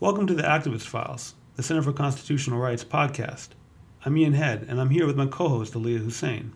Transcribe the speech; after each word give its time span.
Welcome 0.00 0.26
to 0.28 0.34
the 0.34 0.44
Activist 0.44 0.86
Files, 0.86 1.34
the 1.56 1.62
Center 1.62 1.82
for 1.82 1.92
Constitutional 1.92 2.58
Rights 2.58 2.82
podcast. 2.82 3.48
I'm 4.02 4.16
Ian 4.16 4.32
Head, 4.32 4.64
and 4.66 4.80
I'm 4.80 4.88
here 4.88 5.06
with 5.06 5.14
my 5.14 5.26
co 5.26 5.50
host, 5.50 5.74
Aliya 5.74 5.98
Hussain. 5.98 6.54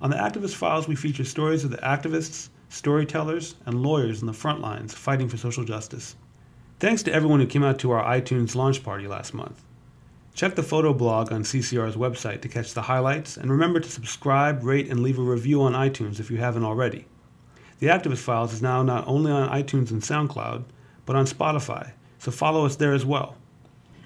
On 0.00 0.08
the 0.08 0.14
Activist 0.14 0.54
Files, 0.54 0.86
we 0.86 0.94
feature 0.94 1.24
stories 1.24 1.64
of 1.64 1.72
the 1.72 1.78
activists, 1.78 2.48
storytellers, 2.68 3.56
and 3.66 3.82
lawyers 3.82 4.20
on 4.20 4.28
the 4.28 4.32
front 4.32 4.60
lines 4.60 4.94
fighting 4.94 5.28
for 5.28 5.36
social 5.36 5.64
justice. 5.64 6.14
Thanks 6.78 7.02
to 7.02 7.12
everyone 7.12 7.40
who 7.40 7.46
came 7.48 7.64
out 7.64 7.80
to 7.80 7.90
our 7.90 8.04
iTunes 8.04 8.54
launch 8.54 8.84
party 8.84 9.08
last 9.08 9.34
month. 9.34 9.64
Check 10.34 10.54
the 10.54 10.62
photo 10.62 10.94
blog 10.94 11.32
on 11.32 11.42
CCR's 11.42 11.96
website 11.96 12.40
to 12.42 12.48
catch 12.48 12.72
the 12.72 12.82
highlights, 12.82 13.36
and 13.36 13.50
remember 13.50 13.80
to 13.80 13.90
subscribe, 13.90 14.62
rate, 14.62 14.88
and 14.88 15.02
leave 15.02 15.18
a 15.18 15.22
review 15.22 15.60
on 15.62 15.72
iTunes 15.72 16.20
if 16.20 16.30
you 16.30 16.36
haven't 16.36 16.62
already. 16.64 17.06
The 17.80 17.88
Activist 17.88 18.18
Files 18.18 18.52
is 18.52 18.62
now 18.62 18.84
not 18.84 19.08
only 19.08 19.32
on 19.32 19.48
iTunes 19.48 19.90
and 19.90 20.00
SoundCloud, 20.00 20.62
but 21.04 21.16
on 21.16 21.26
Spotify 21.26 21.94
so 22.20 22.30
follow 22.30 22.64
us 22.64 22.76
there 22.76 22.92
as 22.92 23.04
well. 23.04 23.34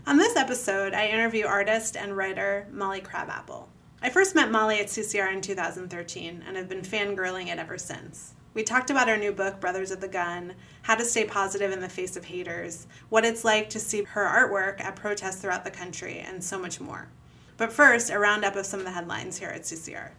On 0.07 0.17
this 0.17 0.37
episode, 0.37 0.95
I 0.95 1.09
interview 1.09 1.47
artist 1.47 1.97
and 1.97 2.17
writer 2.17 2.67
Molly 2.71 3.01
Crabapple. 3.01 3.69
I 4.01 4.09
first 4.11 4.35
met 4.35 4.51
Molly 4.51 4.79
at 4.79 4.87
CCR 4.87 5.33
in 5.33 5.41
2013 5.41 6.45
and 6.47 6.57
have 6.57 6.69
been 6.69 6.83
fangirling 6.83 7.49
it 7.49 7.59
ever 7.59 7.77
since. 7.77 8.35
We 8.53 8.63
talked 8.63 8.91
about 8.91 9.09
our 9.09 9.17
new 9.17 9.33
book, 9.33 9.59
Brothers 9.61 9.91
of 9.91 10.01
the 10.01 10.09
Gun, 10.09 10.55
how 10.83 10.95
to 10.95 11.05
stay 11.05 11.25
positive 11.25 11.73
in 11.73 11.81
the 11.81 11.89
face 11.89 12.17
of 12.17 12.27
haters, 12.27 12.87
what 13.09 13.25
it's 13.25 13.45
like 13.45 13.69
to 13.71 13.81
see 13.81 14.05
her 14.05 14.25
artwork 14.25 14.81
at 14.81 14.95
protests 14.95 15.41
throughout 15.41 15.65
the 15.65 15.71
country, 15.73 16.21
and 16.21 16.45
so 16.45 16.57
much 16.57 16.81
more. 16.81 17.09
But 17.57 17.73
first, 17.73 18.11
a 18.11 18.19
roundup 18.19 18.55
of 18.55 18.67
some 18.67 18.79
of 18.79 18.87
the 18.87 18.93
headlines 18.93 19.39
here 19.39 19.49
at 19.49 19.63
CCR. 19.63 20.11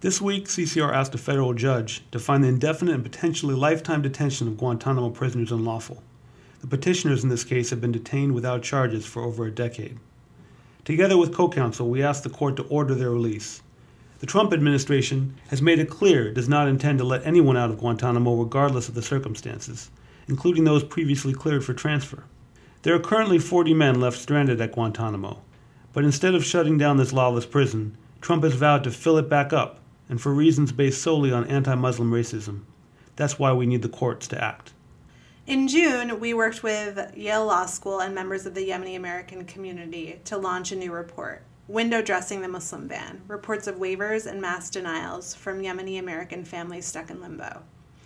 This 0.00 0.20
week, 0.20 0.46
CCR 0.46 0.92
asked 0.92 1.14
a 1.14 1.18
federal 1.18 1.54
judge 1.54 2.02
to 2.10 2.18
find 2.18 2.42
the 2.42 2.48
indefinite 2.48 2.94
and 2.94 3.04
potentially 3.04 3.54
lifetime 3.54 4.02
detention 4.02 4.48
of 4.48 4.56
Guantanamo 4.56 5.10
prisoners 5.10 5.52
unlawful. 5.52 6.02
The 6.60 6.66
petitioners 6.66 7.22
in 7.22 7.28
this 7.30 7.44
case 7.44 7.70
have 7.70 7.80
been 7.80 7.92
detained 7.92 8.34
without 8.34 8.64
charges 8.64 9.06
for 9.06 9.22
over 9.22 9.46
a 9.46 9.50
decade. 9.50 9.98
Together 10.84 11.16
with 11.16 11.32
co 11.34 11.48
counsel, 11.48 11.88
we 11.88 12.02
asked 12.02 12.24
the 12.24 12.30
court 12.30 12.56
to 12.56 12.64
order 12.64 12.94
their 12.94 13.10
release. 13.10 13.62
The 14.18 14.26
Trump 14.26 14.52
administration 14.52 15.36
has 15.50 15.62
made 15.62 15.78
it 15.78 15.88
clear 15.88 16.26
it 16.26 16.34
does 16.34 16.48
not 16.48 16.66
intend 16.66 16.98
to 16.98 17.04
let 17.04 17.24
anyone 17.24 17.56
out 17.56 17.70
of 17.70 17.78
Guantanamo 17.78 18.34
regardless 18.34 18.88
of 18.88 18.96
the 18.96 19.02
circumstances, 19.02 19.92
including 20.26 20.64
those 20.64 20.82
previously 20.82 21.32
cleared 21.32 21.64
for 21.64 21.74
transfer. 21.74 22.24
There 22.82 22.94
are 22.94 23.00
currently 23.00 23.38
40 23.38 23.74
men 23.74 24.00
left 24.00 24.18
stranded 24.18 24.60
at 24.60 24.72
Guantanamo, 24.72 25.40
but 25.92 26.04
instead 26.04 26.34
of 26.34 26.44
shutting 26.44 26.76
down 26.76 26.96
this 26.96 27.12
lawless 27.12 27.46
prison, 27.46 27.96
Trump 28.20 28.42
has 28.42 28.54
vowed 28.54 28.82
to 28.82 28.90
fill 28.90 29.18
it 29.18 29.28
back 29.28 29.52
up, 29.52 29.78
and 30.08 30.20
for 30.20 30.34
reasons 30.34 30.72
based 30.72 31.00
solely 31.00 31.30
on 31.30 31.44
anti 31.46 31.76
Muslim 31.76 32.10
racism. 32.10 32.62
That's 33.14 33.38
why 33.38 33.52
we 33.52 33.66
need 33.66 33.82
the 33.82 33.88
courts 33.88 34.26
to 34.28 34.42
act. 34.42 34.72
In 35.48 35.66
June, 35.66 36.20
we 36.20 36.34
worked 36.34 36.62
with 36.62 37.16
Yale 37.16 37.46
Law 37.46 37.64
School 37.64 38.00
and 38.00 38.14
members 38.14 38.44
of 38.44 38.52
the 38.52 38.68
Yemeni 38.68 38.94
American 38.94 39.46
community 39.46 40.20
to 40.26 40.36
launch 40.36 40.72
a 40.72 40.76
new 40.76 40.92
report, 40.92 41.42
Window 41.68 42.02
Dressing 42.02 42.42
the 42.42 42.48
Muslim 42.48 42.86
Ban 42.86 43.22
Reports 43.28 43.66
of 43.66 43.76
Waivers 43.76 44.26
and 44.26 44.42
Mass 44.42 44.68
Denials 44.68 45.34
from 45.34 45.62
Yemeni 45.62 45.98
American 45.98 46.44
Families 46.44 46.84
Stuck 46.84 47.08
in 47.08 47.22
Limbo. 47.22 47.62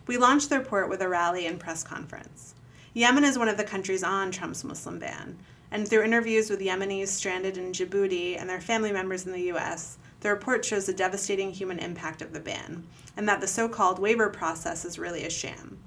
We 0.07 0.19
launched 0.19 0.51
the 0.51 0.59
report 0.61 0.89
with 0.89 1.03
a 1.03 1.09
rally 1.09 1.48
and 1.48 1.59
press 1.59 1.83
conference. 1.83 2.55
Yemen 2.95 3.25
is 3.25 3.37
one 3.37 3.48
of 3.48 3.57
the 3.57 3.65
countries 3.65 4.05
on 4.05 4.31
Trump's 4.31 4.63
Muslim 4.63 5.01
ban, 5.01 5.37
and 5.73 5.89
through 5.89 6.05
interviews 6.05 6.48
with 6.48 6.61
Yemenis 6.61 7.09
stranded 7.09 7.59
in 7.59 7.73
Djibouti 7.73 8.41
and 8.41 8.48
their 8.48 8.61
family 8.61 8.93
members 8.93 9.27
in 9.27 9.33
the 9.33 9.48
U.S., 9.48 9.98
the 10.20 10.31
report 10.31 10.65
shows 10.65 10.87
the 10.87 10.93
devastating 10.93 11.51
human 11.51 11.81
impact 11.81 12.23
of 12.23 12.33
the 12.33 12.39
ban, 12.39 12.87
and 13.17 13.29
that 13.29 13.41
the 13.41 13.48
so 13.48 13.69
called 13.69 13.98
waiver 13.98 14.29
process 14.29 14.85
is 14.85 14.97
really 14.97 15.25
a 15.25 15.31
sham. 15.31 15.79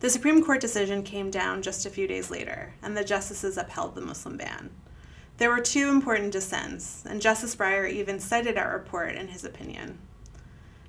The 0.00 0.08
Supreme 0.08 0.42
Court 0.42 0.62
decision 0.62 1.02
came 1.02 1.30
down 1.30 1.60
just 1.60 1.84
a 1.84 1.90
few 1.90 2.06
days 2.06 2.30
later, 2.30 2.72
and 2.82 2.96
the 2.96 3.04
justices 3.04 3.58
upheld 3.58 3.94
the 3.94 4.00
Muslim 4.00 4.38
ban. 4.38 4.70
There 5.36 5.50
were 5.50 5.60
two 5.60 5.90
important 5.90 6.32
dissents, 6.32 7.04
and 7.04 7.20
Justice 7.20 7.54
Breyer 7.54 7.90
even 7.90 8.18
cited 8.18 8.56
our 8.56 8.72
report 8.72 9.14
in 9.14 9.28
his 9.28 9.44
opinion. 9.44 9.98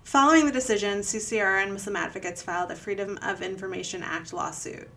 Following 0.06 0.46
the 0.46 0.52
decision, 0.52 1.00
CCR 1.00 1.62
and 1.62 1.74
Muslim 1.74 1.98
advocates 1.98 2.42
filed 2.42 2.72
a 2.72 2.76
Freedom 2.76 3.20
of 3.22 3.42
Information 3.42 4.02
Act 4.02 4.32
lawsuit, 4.32 4.88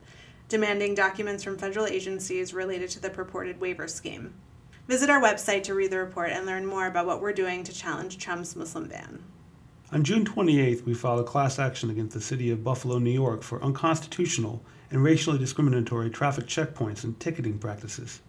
demanding 0.48 0.94
documents 0.94 1.42
from 1.42 1.58
federal 1.58 1.86
agencies 1.86 2.54
related 2.54 2.90
to 2.90 3.00
the 3.00 3.10
purported 3.10 3.60
waiver 3.60 3.88
scheme. 3.88 4.32
Visit 4.86 5.10
our 5.10 5.20
website 5.20 5.64
to 5.64 5.74
read 5.74 5.90
the 5.90 5.98
report 5.98 6.30
and 6.30 6.46
learn 6.46 6.66
more 6.66 6.86
about 6.86 7.06
what 7.06 7.20
we're 7.20 7.32
doing 7.32 7.64
to 7.64 7.72
challenge 7.72 8.18
Trump's 8.18 8.54
Muslim 8.54 8.86
ban. 8.86 9.24
On 9.94 10.02
June 10.02 10.24
28th, 10.24 10.84
we 10.84 10.92
filed 10.92 11.20
a 11.20 11.22
class 11.22 11.60
action 11.60 11.88
against 11.88 12.14
the 12.14 12.20
city 12.20 12.50
of 12.50 12.64
Buffalo, 12.64 12.98
New 12.98 13.12
York 13.12 13.44
for 13.44 13.62
unconstitutional 13.62 14.60
and 14.90 15.04
racially 15.04 15.38
discriminatory 15.38 16.10
traffic 16.10 16.46
checkpoints 16.46 17.04
and 17.04 17.20
ticketing 17.20 17.58
practices. 17.58 18.20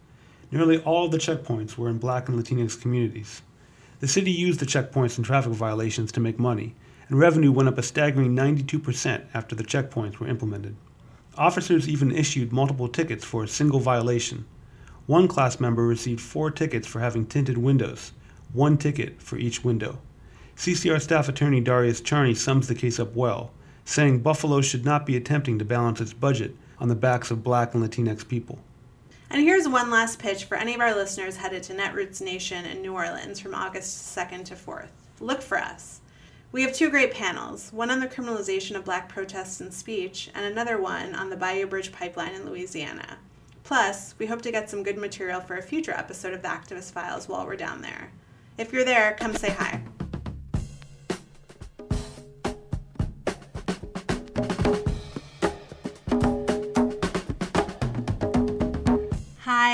Nearly 0.52 0.78
all 0.84 1.06
of 1.06 1.12
the 1.12 1.18
checkpoints 1.18 1.76
were 1.76 1.90
in 1.90 1.98
black 1.98 2.30
and 2.30 2.38
Latinx 2.38 2.80
communities. 2.80 3.42
The 4.00 4.08
city 4.08 4.30
used 4.30 4.60
the 4.60 4.68
checkpoints 4.68 5.18
and 5.18 5.26
traffic 5.26 5.54
violations 5.54 6.12
to 6.12 6.20
make 6.20 6.38
money, 6.38 6.76
and 7.08 7.18
revenue 7.18 7.52
went 7.52 7.68
up 7.68 7.80
a 7.80 7.82
staggering 7.82 8.36
92% 8.36 9.26
after 9.34 9.56
the 9.56 9.64
checkpoints 9.64 10.20
were 10.20 10.28
implemented. 10.28 10.76
Officers 11.36 11.90
even 11.90 12.12
issued 12.12 12.54
multiple 12.54 12.88
tickets 12.88 13.26
for 13.26 13.44
a 13.44 13.48
single 13.48 13.80
violation. 13.80 14.46
One 15.08 15.28
class 15.28 15.60
member 15.60 15.88
received 15.88 16.22
four 16.22 16.52
tickets 16.52 16.86
for 16.86 17.00
having 17.00 17.26
tinted 17.26 17.58
windows, 17.58 18.12
one 18.54 18.78
ticket 18.78 19.20
for 19.20 19.38
each 19.38 19.64
window. 19.64 19.98
CCR 20.58 21.02
staff 21.02 21.28
attorney 21.28 21.60
Darius 21.60 22.02
Charney 22.02 22.34
sums 22.34 22.68
the 22.68 22.76
case 22.76 23.00
up 23.00 23.14
well, 23.16 23.52
saying 23.84 24.20
Buffalo 24.20 24.62
should 24.62 24.86
not 24.86 25.06
be 25.06 25.18
attempting 25.18 25.60
to 25.60 25.66
balance 25.66 26.00
its 26.00 26.14
budget 26.14 26.56
on 26.80 26.88
the 26.88 26.96
backs 26.96 27.30
of 27.30 27.44
black 27.44 27.74
and 27.74 27.84
Latinx 27.84 28.28
people. 28.28 28.60
And 29.30 29.42
here's 29.44 29.68
one 29.68 29.90
last 29.90 30.20
pitch 30.20 30.46
for 30.46 30.56
any 30.56 30.76
of 30.76 30.82
our 30.82 30.96
listeners 30.96 31.38
headed 31.38 31.64
to 31.64 31.74
Netroots 31.74 32.22
Nation 32.22 32.66
in 32.66 32.82
New 32.82 32.94
Orleans 32.94 33.40
from 33.40 33.54
August 33.54 34.16
2nd 34.16 34.46
to 34.46 34.56
4th. 34.56 34.90
Look 35.20 35.42
for 35.42 35.58
us. 35.58 36.02
We 36.52 36.62
have 36.62 36.74
two 36.74 36.90
great 36.90 37.14
panels 37.14 37.74
one 37.74 37.92
on 37.92 38.00
the 38.00 38.08
criminalization 38.08 38.78
of 38.78 38.86
black 38.86 39.10
protests 39.10 39.60
and 39.60 39.74
speech, 39.74 40.30
and 40.34 40.46
another 40.46 40.80
one 40.80 41.14
on 41.16 41.30
the 41.30 41.36
Bayou 41.36 41.68
Bridge 41.68 41.92
Pipeline 41.92 42.34
in 42.34 42.46
Louisiana. 42.50 43.18
Plus, 43.64 44.16
we 44.20 44.28
hope 44.28 44.42
to 44.44 44.52
get 44.52 44.70
some 44.70 44.84
good 44.84 44.98
material 44.98 45.42
for 45.42 45.58
a 45.58 45.62
future 45.62 45.92
episode 45.92 46.34
of 46.34 46.42
the 46.42 46.48
Activist 46.48 46.92
Files 46.92 47.28
while 47.28 47.46
we're 47.46 47.56
down 47.56 47.82
there. 47.82 48.12
If 48.58 48.72
you're 48.72 48.86
there, 48.86 49.18
come 49.20 49.34
say 49.34 49.50
hi. 49.50 49.82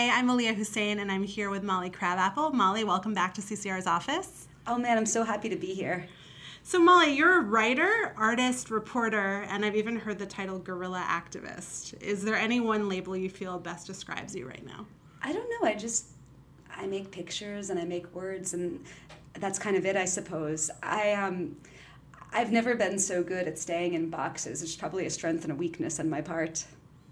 Hi, 0.02 0.18
I'm 0.18 0.30
Aliya 0.30 0.56
Hussain, 0.56 0.98
and 0.98 1.12
I'm 1.12 1.22
here 1.22 1.52
with 1.52 1.62
Molly 1.62 1.92
Crabapple. 1.92 2.50
Molly, 2.54 2.84
welcome 2.84 3.14
back 3.14 3.36
to 3.36 3.42
CCR's 3.42 3.86
office. 3.86 4.48
Oh 4.66 4.76
man, 4.76 4.98
I'm 4.98 5.06
so 5.06 5.24
happy 5.24 5.48
to 5.50 5.56
be 5.56 5.76
here. 5.76 6.08
So, 6.64 6.80
Molly, 6.80 7.14
you're 7.14 7.38
a 7.38 7.42
writer, 7.44 8.16
artist, 8.18 8.72
reporter, 8.72 9.46
and 9.48 9.64
I've 9.64 9.76
even 9.76 9.96
heard 9.96 10.18
the 10.18 10.26
title 10.26 10.58
guerrilla 10.58 11.06
activist. 11.08 12.02
Is 12.02 12.24
there 12.24 12.36
any 12.36 12.60
one 12.60 12.90
label 12.90 13.16
you 13.16 13.30
feel 13.30 13.60
best 13.60 13.86
describes 13.86 14.36
you 14.36 14.48
right 14.48 14.66
now? 14.66 14.88
I 15.22 15.34
don't 15.34 15.48
know. 15.48 15.70
I 15.70 15.76
just 15.76 16.08
I 16.76 16.88
make 16.88 17.12
pictures 17.12 17.70
and 17.70 17.80
I 17.80 17.86
make 17.86 18.12
words, 18.16 18.56
and 18.56 18.84
that's 19.36 19.60
kind 19.60 19.78
of 19.78 19.86
it, 19.86 19.96
I 19.96 20.06
suppose. 20.06 20.72
I 20.82 21.12
um, 21.12 21.58
I've 22.34 22.52
never 22.52 22.74
been 22.74 22.98
so 22.98 23.22
good 23.22 23.48
at 23.48 23.60
staying 23.60 23.94
in 23.94 24.10
boxes. 24.10 24.64
It's 24.64 24.76
probably 24.76 25.06
a 25.06 25.12
strength 25.12 25.44
and 25.44 25.52
a 25.52 25.56
weakness 25.56 26.00
on 26.00 26.10
my 26.10 26.22
part. 26.22 26.66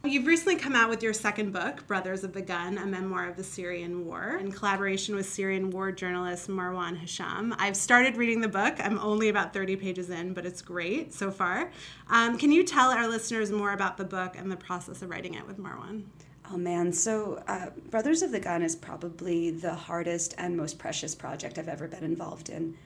You've 0.06 0.28
recently 0.28 0.56
come 0.56 0.76
out 0.76 0.90
with 0.90 1.04
your 1.04 1.12
second 1.12 1.52
book, 1.52 1.86
Brothers 1.86 2.24
of 2.24 2.32
the 2.32 2.42
Gun, 2.42 2.78
a 2.78 2.86
memoir 2.86 3.28
of 3.28 3.36
the 3.36 3.44
Syrian 3.44 4.06
War, 4.06 4.38
in 4.40 4.50
collaboration 4.50 5.14
with 5.14 5.28
Syrian 5.28 5.72
war 5.72 5.92
journalist 5.92 6.48
Marwan 6.48 6.98
Hisham. 6.98 7.54
I've 7.60 7.76
started 7.76 8.16
reading 8.16 8.40
the 8.40 8.48
book. 8.48 8.76
I'm 8.80 8.98
only 9.00 9.28
about 9.28 9.54
30 9.54 9.76
pages 9.76 10.10
in, 10.10 10.34
but 10.34 10.46
it's 10.46 10.62
great 10.62 11.14
so 11.14 11.32
far. 11.32 11.70
Um, 12.10 12.38
can 12.38 12.50
you 12.50 12.64
tell 12.64 12.92
our 12.92 13.10
listeners 13.10 13.52
more 13.52 13.74
about 13.74 13.98
the 13.98 14.06
book 14.06 14.38
and 14.38 14.50
the 14.50 14.56
process 14.56 15.02
of 15.02 15.10
writing 15.10 15.34
it 15.34 15.46
with 15.46 15.60
Marwan? 15.60 16.06
Oh 16.50 16.58
man, 16.58 16.94
so 16.94 17.44
uh, 17.48 17.72
Brothers 17.90 18.22
of 18.22 18.32
the 18.32 18.40
Gun 18.40 18.64
is 18.64 18.78
probably 18.78 19.52
the 19.52 19.76
hardest 19.76 20.34
and 20.38 20.56
most 20.56 20.80
precious 20.80 21.14
project 21.14 21.58
I've 21.58 21.68
ever 21.68 21.90
been 21.90 22.06
involved 22.06 22.48
in. 22.48 22.78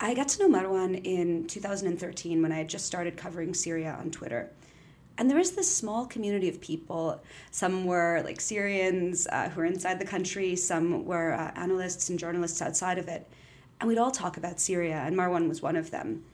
I 0.00 0.14
got 0.14 0.28
to 0.28 0.48
know 0.48 0.58
Marwan 0.58 1.04
in 1.04 1.46
2013 1.46 2.40
when 2.40 2.52
I 2.52 2.56
had 2.56 2.68
just 2.70 2.86
started 2.86 3.18
covering 3.18 3.52
Syria 3.52 3.96
on 4.00 4.10
Twitter. 4.10 4.50
And 5.16 5.30
there 5.30 5.38
was 5.38 5.52
this 5.52 5.74
small 5.74 6.06
community 6.06 6.48
of 6.48 6.60
people. 6.60 7.22
Some 7.50 7.84
were 7.84 8.22
like 8.24 8.40
Syrians 8.40 9.28
uh, 9.30 9.48
who 9.48 9.60
were 9.60 9.66
inside 9.66 10.00
the 10.00 10.06
country, 10.06 10.56
some 10.56 11.04
were 11.04 11.32
uh, 11.32 11.52
analysts 11.54 12.08
and 12.08 12.18
journalists 12.18 12.60
outside 12.60 12.98
of 12.98 13.06
it. 13.06 13.28
And 13.80 13.88
we'd 13.88 13.98
all 13.98 14.10
talk 14.10 14.36
about 14.36 14.60
Syria, 14.60 15.02
and 15.06 15.16
Marwan 15.16 15.48
was 15.48 15.62
one 15.62 15.76
of 15.76 15.90
them. 15.90 16.24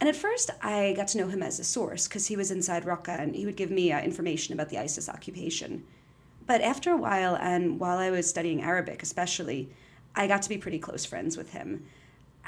And 0.00 0.08
at 0.08 0.16
first, 0.16 0.50
I 0.62 0.94
got 0.96 1.08
to 1.08 1.18
know 1.18 1.28
him 1.28 1.42
as 1.42 1.58
a 1.58 1.64
source 1.64 2.08
because 2.08 2.28
he 2.28 2.36
was 2.36 2.50
inside 2.50 2.84
Raqqa 2.84 3.20
and 3.20 3.36
he 3.36 3.44
would 3.44 3.56
give 3.56 3.70
me 3.70 3.92
uh, 3.92 4.00
information 4.00 4.54
about 4.54 4.70
the 4.70 4.78
ISIS 4.78 5.08
occupation. 5.08 5.84
But 6.46 6.62
after 6.62 6.90
a 6.90 6.96
while, 6.96 7.36
and 7.36 7.78
while 7.78 7.98
I 7.98 8.10
was 8.10 8.28
studying 8.28 8.62
Arabic 8.62 9.02
especially, 9.02 9.68
I 10.16 10.26
got 10.26 10.42
to 10.42 10.48
be 10.48 10.56
pretty 10.56 10.78
close 10.78 11.04
friends 11.04 11.36
with 11.36 11.52
him. 11.52 11.84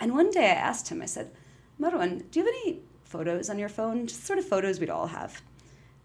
And 0.00 0.14
one 0.14 0.30
day 0.30 0.46
I 0.46 0.54
asked 0.54 0.88
him, 0.88 1.02
I 1.02 1.06
said, 1.06 1.30
Marwan, 1.78 2.30
do 2.30 2.40
you 2.40 2.46
have 2.46 2.54
any 2.64 2.80
photos 3.04 3.50
on 3.50 3.58
your 3.58 3.68
phone? 3.68 4.06
Just 4.06 4.24
sort 4.24 4.38
of 4.38 4.46
photos 4.46 4.80
we'd 4.80 4.90
all 4.90 5.08
have. 5.08 5.42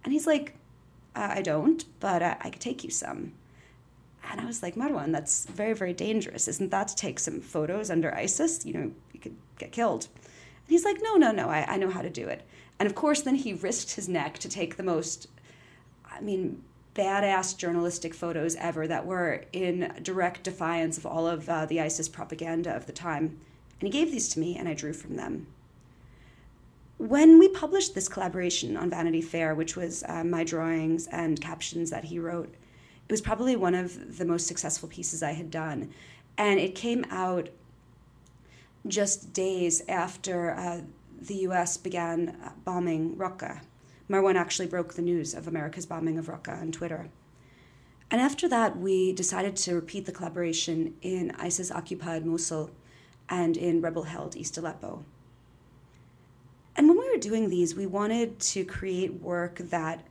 And 0.03 0.13
he's 0.13 0.27
like, 0.27 0.55
uh, 1.15 1.29
I 1.35 1.41
don't, 1.41 1.83
but 1.99 2.21
uh, 2.21 2.35
I 2.39 2.49
could 2.49 2.61
take 2.61 2.83
you 2.83 2.89
some. 2.89 3.33
And 4.29 4.41
I 4.41 4.45
was 4.45 4.61
like, 4.61 4.75
Marwan, 4.75 5.11
that's 5.11 5.45
very, 5.45 5.73
very 5.73 5.93
dangerous. 5.93 6.47
Isn't 6.47 6.71
that 6.71 6.89
to 6.89 6.95
take 6.95 7.19
some 7.19 7.39
photos 7.39 7.89
under 7.89 8.13
ISIS? 8.13 8.65
You 8.65 8.73
know, 8.73 8.91
you 9.13 9.19
could 9.19 9.35
get 9.57 9.71
killed. 9.71 10.07
And 10.15 10.69
he's 10.69 10.85
like, 10.85 10.97
no, 11.01 11.15
no, 11.15 11.31
no, 11.31 11.47
I, 11.47 11.65
I 11.67 11.77
know 11.77 11.89
how 11.89 12.01
to 12.01 12.09
do 12.09 12.27
it. 12.27 12.45
And 12.79 12.87
of 12.87 12.95
course, 12.95 13.21
then 13.21 13.35
he 13.35 13.53
risked 13.53 13.95
his 13.95 14.09
neck 14.09 14.37
to 14.39 14.49
take 14.49 14.75
the 14.75 14.83
most, 14.83 15.27
I 16.05 16.19
mean, 16.19 16.61
badass 16.93 17.55
journalistic 17.57 18.13
photos 18.13 18.55
ever 18.55 18.87
that 18.87 19.05
were 19.05 19.45
in 19.53 19.93
direct 20.01 20.43
defiance 20.43 20.97
of 20.97 21.05
all 21.05 21.27
of 21.27 21.47
uh, 21.47 21.65
the 21.65 21.79
ISIS 21.79 22.09
propaganda 22.09 22.75
of 22.75 22.85
the 22.85 22.91
time. 22.91 23.39
And 23.79 23.87
he 23.87 23.89
gave 23.89 24.11
these 24.11 24.29
to 24.29 24.39
me, 24.39 24.57
and 24.57 24.67
I 24.67 24.73
drew 24.73 24.93
from 24.93 25.15
them. 25.15 25.47
When 26.97 27.37
we 27.37 27.47
published 27.47 27.93
this 27.93 28.09
collaboration 28.09 28.75
on 28.75 28.89
Vanity 28.89 29.21
Fair, 29.21 29.53
which 29.53 29.75
was 29.75 30.03
uh, 30.07 30.23
my 30.23 30.43
drawings 30.43 31.05
and 31.07 31.39
captions 31.39 31.91
that 31.91 32.05
he 32.05 32.17
wrote, 32.17 32.53
it 33.07 33.11
was 33.11 33.21
probably 33.21 33.55
one 33.55 33.75
of 33.75 34.17
the 34.17 34.25
most 34.25 34.47
successful 34.47 34.89
pieces 34.89 35.21
I 35.21 35.33
had 35.33 35.51
done. 35.51 35.91
And 36.37 36.59
it 36.59 36.73
came 36.73 37.05
out 37.11 37.49
just 38.87 39.31
days 39.31 39.83
after 39.87 40.51
uh, 40.51 40.81
the 41.21 41.35
US 41.35 41.77
began 41.77 42.35
uh, 42.43 42.51
bombing 42.65 43.15
Raqqa. 43.15 43.61
Marwan 44.09 44.35
actually 44.35 44.67
broke 44.67 44.93
the 44.93 45.01
news 45.01 45.33
of 45.33 45.47
America's 45.47 45.85
bombing 45.85 46.17
of 46.17 46.27
Raqqa 46.27 46.59
on 46.61 46.71
Twitter. 46.71 47.09
And 48.09 48.21
after 48.21 48.47
that, 48.47 48.77
we 48.77 49.11
decided 49.13 49.55
to 49.57 49.75
repeat 49.75 50.05
the 50.05 50.11
collaboration 50.11 50.95
in 51.01 51.31
ISIS 51.37 51.71
occupied 51.71 52.25
Mosul 52.25 52.71
and 53.29 53.57
in 53.57 53.81
rebel 53.81 54.03
held 54.03 54.35
East 54.35 54.57
Aleppo. 54.57 55.03
Were 57.17 57.21
doing 57.21 57.49
these, 57.49 57.73
we 57.73 57.87
wanted 57.87 58.37
to 58.53 58.63
create 58.63 59.11
work 59.11 59.57
that 59.57 60.05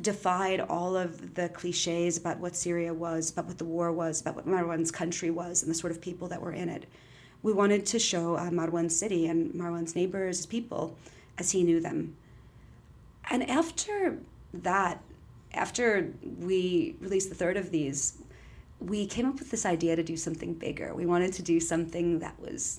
defied 0.00 0.60
all 0.60 0.96
of 0.96 1.34
the 1.34 1.48
cliches 1.48 2.16
about 2.16 2.38
what 2.38 2.54
Syria 2.54 2.94
was, 2.94 3.32
about 3.32 3.46
what 3.46 3.58
the 3.58 3.64
war 3.64 3.90
was, 3.90 4.20
about 4.20 4.36
what 4.36 4.46
Marwan's 4.46 4.92
country 4.92 5.30
was, 5.30 5.64
and 5.64 5.70
the 5.70 5.74
sort 5.74 5.90
of 5.90 6.00
people 6.00 6.28
that 6.28 6.40
were 6.40 6.52
in 6.52 6.68
it. 6.68 6.86
We 7.42 7.52
wanted 7.52 7.84
to 7.86 7.98
show 7.98 8.36
uh, 8.36 8.50
Marwan's 8.50 8.96
city 8.96 9.26
and 9.26 9.52
Marwan's 9.52 9.96
neighbors, 9.96 10.46
people, 10.46 10.96
as 11.38 11.50
he 11.50 11.64
knew 11.64 11.80
them. 11.80 12.14
And 13.30 13.50
after 13.50 14.20
that, 14.52 15.02
after 15.54 16.12
we 16.38 16.94
released 17.00 17.30
the 17.30 17.34
third 17.34 17.56
of 17.56 17.72
these, 17.72 18.18
we 18.78 19.06
came 19.06 19.26
up 19.26 19.40
with 19.40 19.50
this 19.50 19.66
idea 19.66 19.96
to 19.96 20.04
do 20.04 20.16
something 20.16 20.54
bigger. 20.54 20.94
We 20.94 21.04
wanted 21.04 21.32
to 21.32 21.42
do 21.42 21.58
something 21.58 22.20
that 22.20 22.38
was 22.40 22.78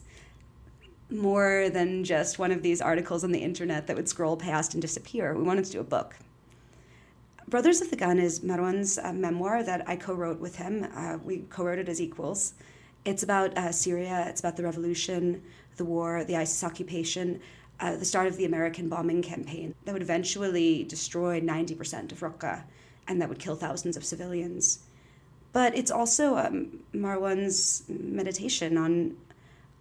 more 1.09 1.69
than 1.69 2.03
just 2.03 2.39
one 2.39 2.51
of 2.51 2.61
these 2.61 2.81
articles 2.81 3.23
on 3.23 3.31
the 3.31 3.39
internet 3.39 3.87
that 3.87 3.95
would 3.95 4.09
scroll 4.09 4.37
past 4.37 4.73
and 4.73 4.81
disappear. 4.81 5.35
We 5.35 5.43
wanted 5.43 5.65
to 5.65 5.71
do 5.71 5.79
a 5.79 5.83
book. 5.83 6.15
Brothers 7.47 7.79
of 7.79 7.91
the 7.91 7.95
Gun 7.95 8.17
is 8.17 8.39
Marwan's 8.39 8.97
uh, 8.97 9.13
memoir 9.13 9.61
that 9.63 9.87
I 9.87 9.95
co 9.97 10.13
wrote 10.13 10.39
with 10.39 10.55
him. 10.55 10.87
Uh, 10.95 11.17
we 11.23 11.39
co 11.49 11.63
wrote 11.63 11.77
it 11.77 11.89
as 11.89 12.01
equals. 12.01 12.55
It's 13.05 13.21
about 13.21 13.55
uh, 13.55 13.71
Syria, 13.71 14.25
it's 14.27 14.39
about 14.39 14.57
the 14.57 14.63
revolution, 14.63 15.43
the 15.77 15.85
war, 15.85 16.23
the 16.23 16.37
ISIS 16.37 16.63
occupation, 16.63 17.39
uh, 17.79 17.97
the 17.97 18.05
start 18.05 18.27
of 18.27 18.37
the 18.37 18.45
American 18.45 18.89
bombing 18.89 19.21
campaign 19.21 19.75
that 19.85 19.93
would 19.93 20.01
eventually 20.01 20.83
destroy 20.85 21.39
90% 21.39 22.11
of 22.11 22.21
Raqqa 22.21 22.63
and 23.07 23.21
that 23.21 23.29
would 23.29 23.39
kill 23.39 23.55
thousands 23.55 23.95
of 23.95 24.03
civilians. 24.03 24.79
But 25.53 25.77
it's 25.77 25.91
also 25.91 26.37
um, 26.37 26.79
Marwan's 26.93 27.83
meditation 27.87 28.77
on 28.77 29.15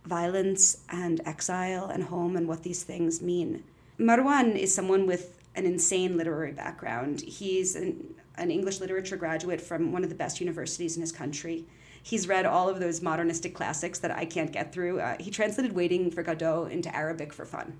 violence 0.05 0.79
and 0.91 1.21
exile 1.27 1.87
and 1.87 2.05
home 2.05 2.37
and 2.37 2.47
what 2.47 2.63
these 2.63 2.83
things 2.83 3.23
mean. 3.23 3.65
Marwan 3.99 4.57
is 4.57 4.75
someone 4.75 5.07
with 5.07 5.39
an 5.55 5.67
insane 5.67 6.17
literary 6.17 6.53
background. 6.53 7.21
He's 7.21 7.77
an, 7.77 8.15
an 8.37 8.51
English 8.51 8.81
literature 8.81 9.17
graduate 9.17 9.61
from 9.61 9.93
one 9.93 10.03
of 10.03 10.11
the 10.11 10.17
best 10.17 10.41
universities 10.41 10.97
in 10.97 11.01
his 11.01 11.13
country. 11.13 11.65
He's 12.03 12.29
read 12.29 12.45
all 12.45 12.69
of 12.69 12.81
those 12.81 13.01
modernistic 13.01 13.55
classics 13.55 13.99
that 14.01 14.11
I 14.11 14.25
can't 14.27 14.53
get 14.53 14.73
through. 14.73 15.01
Uh, 15.01 15.17
he 15.19 15.31
translated 15.31 15.73
Waiting 15.73 16.11
for 16.11 16.23
Godot 16.23 16.67
into 16.67 16.95
Arabic 16.95 17.33
for 17.33 17.47
fun. 17.47 17.79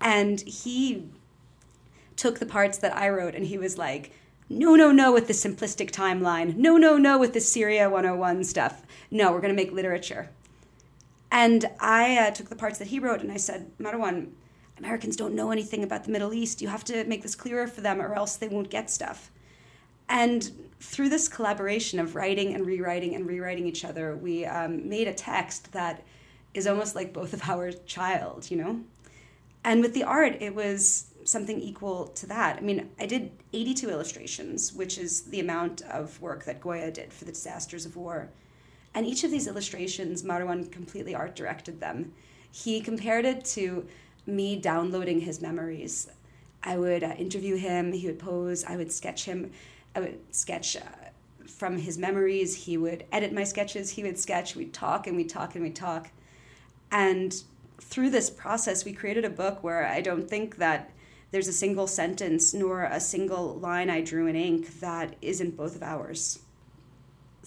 And 0.00 0.40
he 0.40 1.10
took 2.16 2.38
the 2.38 2.46
parts 2.46 2.78
that 2.78 2.96
I 2.96 3.08
wrote 3.10 3.34
and 3.34 3.46
he 3.46 3.58
was 3.58 3.76
like, 3.76 4.12
no, 4.48 4.76
no, 4.76 4.92
no, 4.92 5.12
with 5.12 5.26
the 5.26 5.34
simplistic 5.34 5.90
timeline. 5.90 6.56
No, 6.56 6.78
no, 6.78 6.96
no, 6.96 7.18
with 7.18 7.34
the 7.34 7.40
Syria 7.40 7.90
101 7.90 8.44
stuff. 8.44 8.82
No, 9.10 9.30
we're 9.30 9.42
going 9.42 9.54
to 9.54 9.62
make 9.62 9.72
literature. 9.72 10.30
And 11.30 11.70
I 11.80 12.18
uh, 12.18 12.30
took 12.30 12.48
the 12.48 12.56
parts 12.56 12.78
that 12.78 12.88
he 12.88 12.98
wrote 12.98 13.20
and 13.20 13.30
I 13.30 13.36
said, 13.36 13.70
Marwan, 13.78 14.30
Americans 14.78 15.16
don't 15.16 15.34
know 15.34 15.50
anything 15.50 15.84
about 15.84 16.04
the 16.04 16.10
Middle 16.10 16.32
East. 16.32 16.62
You 16.62 16.68
have 16.68 16.84
to 16.84 17.04
make 17.04 17.22
this 17.22 17.34
clearer 17.34 17.66
for 17.66 17.80
them 17.80 18.00
or 18.00 18.14
else 18.14 18.36
they 18.36 18.48
won't 18.48 18.70
get 18.70 18.90
stuff. 18.90 19.30
And 20.08 20.50
through 20.80 21.10
this 21.10 21.28
collaboration 21.28 21.98
of 21.98 22.14
writing 22.14 22.54
and 22.54 22.64
rewriting 22.64 23.14
and 23.14 23.26
rewriting 23.26 23.66
each 23.66 23.84
other, 23.84 24.16
we 24.16 24.46
um, 24.46 24.88
made 24.88 25.08
a 25.08 25.12
text 25.12 25.72
that 25.72 26.04
is 26.54 26.66
almost 26.66 26.94
like 26.94 27.12
both 27.12 27.34
of 27.34 27.48
our 27.48 27.72
child, 27.72 28.50
you 28.50 28.56
know? 28.56 28.80
And 29.64 29.82
with 29.82 29.92
the 29.92 30.04
art, 30.04 30.36
it 30.40 30.54
was 30.54 31.08
something 31.24 31.60
equal 31.60 32.06
to 32.06 32.26
that. 32.26 32.56
I 32.56 32.60
mean, 32.60 32.88
I 32.98 33.06
did 33.06 33.32
82 33.52 33.90
illustrations, 33.90 34.72
which 34.72 34.96
is 34.96 35.22
the 35.22 35.40
amount 35.40 35.82
of 35.82 36.20
work 36.22 36.44
that 36.44 36.60
Goya 36.60 36.90
did 36.90 37.12
for 37.12 37.24
the 37.24 37.32
disasters 37.32 37.84
of 37.84 37.96
war. 37.96 38.30
And 38.98 39.06
each 39.06 39.22
of 39.22 39.30
these 39.30 39.46
illustrations, 39.46 40.24
Marwan 40.24 40.72
completely 40.72 41.14
art 41.14 41.36
directed 41.36 41.78
them. 41.78 42.12
He 42.50 42.80
compared 42.80 43.24
it 43.24 43.44
to 43.44 43.86
me 44.26 44.56
downloading 44.56 45.20
his 45.20 45.40
memories. 45.40 46.10
I 46.64 46.78
would 46.78 47.04
uh, 47.04 47.14
interview 47.16 47.54
him, 47.54 47.92
he 47.92 48.08
would 48.08 48.18
pose, 48.18 48.64
I 48.64 48.76
would 48.76 48.90
sketch 48.90 49.24
him, 49.24 49.52
I 49.94 50.00
would 50.00 50.18
sketch 50.34 50.76
uh, 50.76 50.80
from 51.46 51.78
his 51.78 51.96
memories, 51.96 52.64
he 52.64 52.76
would 52.76 53.04
edit 53.12 53.32
my 53.32 53.44
sketches, 53.44 53.90
he 53.90 54.02
would 54.02 54.18
sketch, 54.18 54.56
we'd 54.56 54.74
talk 54.74 55.06
and 55.06 55.16
we'd 55.16 55.30
talk 55.30 55.54
and 55.54 55.62
we'd 55.62 55.76
talk. 55.76 56.10
And 56.90 57.40
through 57.80 58.10
this 58.10 58.30
process, 58.30 58.84
we 58.84 58.92
created 58.92 59.24
a 59.24 59.30
book 59.30 59.62
where 59.62 59.86
I 59.86 60.00
don't 60.00 60.28
think 60.28 60.56
that 60.56 60.90
there's 61.30 61.46
a 61.46 61.52
single 61.52 61.86
sentence 61.86 62.52
nor 62.52 62.82
a 62.82 62.98
single 62.98 63.60
line 63.60 63.90
I 63.90 64.00
drew 64.00 64.26
in 64.26 64.34
ink 64.34 64.80
that 64.80 65.14
isn't 65.22 65.56
both 65.56 65.76
of 65.76 65.84
ours 65.84 66.40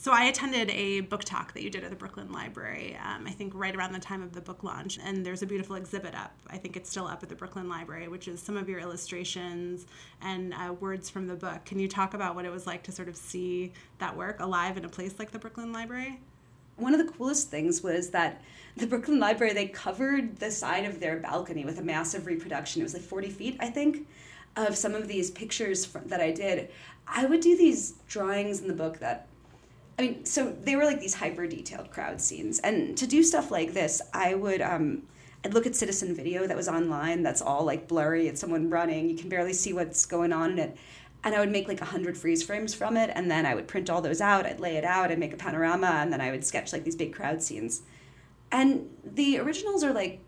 so 0.02 0.12
I 0.12 0.24
attended 0.24 0.72
a 0.72 1.02
book 1.02 1.24
talk 1.24 1.54
that 1.54 1.62
you 1.62 1.70
did 1.70 1.84
at 1.84 1.92
the 1.92 1.96
Brooklyn 1.96 2.32
Library, 2.32 2.98
um, 3.06 3.28
I 3.28 3.30
think 3.30 3.54
right 3.54 3.76
around 3.76 3.94
the 3.94 4.00
time 4.00 4.24
of 4.24 4.34
the 4.34 4.42
book 4.42 4.64
launch. 4.64 4.98
And 4.98 5.24
there's 5.24 5.44
a 5.44 5.46
beautiful 5.46 5.76
exhibit 5.76 6.16
up. 6.16 6.34
I 6.50 6.58
think 6.58 6.76
it's 6.76 6.90
still 6.90 7.06
up 7.06 7.22
at 7.22 7.30
the 7.30 7.36
Brooklyn 7.36 7.70
Library, 7.70 8.08
which 8.08 8.28
is 8.28 8.42
some 8.42 8.58
of 8.58 8.68
your 8.68 8.80
illustrations 8.80 9.86
and 10.20 10.56
uh, 10.56 10.74
words 10.74 11.08
from 11.08 11.28
the 11.28 11.36
book. 11.36 11.66
Can 11.66 11.78
you 11.78 11.88
talk 11.88 12.16
about 12.16 12.34
what 12.34 12.46
it 12.46 12.52
was 12.52 12.66
like 12.66 12.82
to 12.86 12.92
sort 12.92 13.10
of 13.10 13.16
see 13.16 13.74
that 14.00 14.18
work 14.18 14.40
alive 14.40 14.76
in 14.76 14.86
a 14.86 14.90
place 14.90 15.20
like 15.20 15.30
the 15.30 15.38
Brooklyn 15.38 15.72
Library? 15.72 16.20
One 16.78 16.96
of 16.96 17.06
the 17.06 17.14
coolest 17.14 17.52
things 17.52 17.84
was 17.84 18.10
that 18.10 18.42
the 18.78 18.88
Brooklyn 18.88 19.20
Library, 19.20 19.54
they 19.54 19.68
covered 19.68 20.38
the 20.38 20.50
side 20.50 20.86
of 20.86 21.00
their 21.00 21.18
balcony 21.18 21.64
with 21.64 21.78
a 21.78 21.84
massive 21.84 22.26
reproduction. 22.26 22.82
It 22.82 22.86
was 22.86 22.96
like 22.96 23.04
40 23.04 23.30
feet, 23.30 23.58
I 23.60 23.70
think, 23.70 24.08
of 24.56 24.76
some 24.76 24.96
of 24.96 25.08
these 25.08 25.30
pictures 25.30 25.86
that 25.86 26.22
I 26.22 26.32
did. 26.32 26.72
I 27.06 27.26
would 27.26 27.42
do 27.42 27.56
these 27.56 27.94
drawings 28.08 28.62
in 28.62 28.68
the 28.68 28.74
book 28.74 28.98
that 28.98 29.28
I 30.02 30.06
mean, 30.06 30.26
so 30.26 30.52
they 30.64 30.76
were 30.76 30.84
like 30.84 31.00
these 31.00 31.14
hyper 31.14 31.46
detailed 31.46 31.92
crowd 31.92 32.20
scenes, 32.20 32.58
and 32.58 32.98
to 32.98 33.06
do 33.06 33.22
stuff 33.22 33.52
like 33.52 33.74
this, 33.74 34.02
I 34.16 34.34
would 34.34 34.60
um, 34.60 35.04
I'd 35.46 35.54
look 35.54 35.68
at 35.68 35.76
citizen 35.76 36.16
video 36.16 36.48
that 36.48 36.58
was 36.58 36.68
online. 36.68 37.22
That's 37.22 37.40
all 37.40 37.64
like 37.66 37.88
blurry. 37.88 38.28
It's 38.28 38.42
someone 38.42 38.72
running. 38.72 39.12
You 39.12 39.16
can 39.16 39.30
barely 39.30 39.54
see 39.54 39.74
what's 39.74 40.08
going 40.08 40.34
on 40.34 40.54
in 40.54 40.60
it. 40.60 40.78
And 41.24 41.36
I 41.36 41.40
would 41.40 41.52
make 41.52 41.68
like 41.68 41.82
a 41.82 41.86
hundred 41.86 42.18
freeze 42.18 42.42
frames 42.42 42.74
from 42.74 42.98
it, 42.98 43.12
and 43.14 43.30
then 43.30 43.46
I 43.46 43.54
would 43.54 43.68
print 43.68 43.92
all 43.92 44.02
those 44.02 44.22
out. 44.22 44.48
I'd 44.48 44.60
lay 44.60 44.76
it 44.76 44.84
out. 44.84 45.12
I'd 45.12 45.20
make 45.20 45.34
a 45.34 45.38
panorama, 45.38 46.00
and 46.02 46.12
then 46.12 46.20
I 46.20 46.32
would 46.32 46.44
sketch 46.44 46.74
like 46.74 46.84
these 46.84 46.96
big 46.96 47.14
crowd 47.14 47.44
scenes. 47.44 47.84
And 48.52 48.90
the 49.06 49.38
originals 49.38 49.84
are 49.84 49.94
like, 49.94 50.20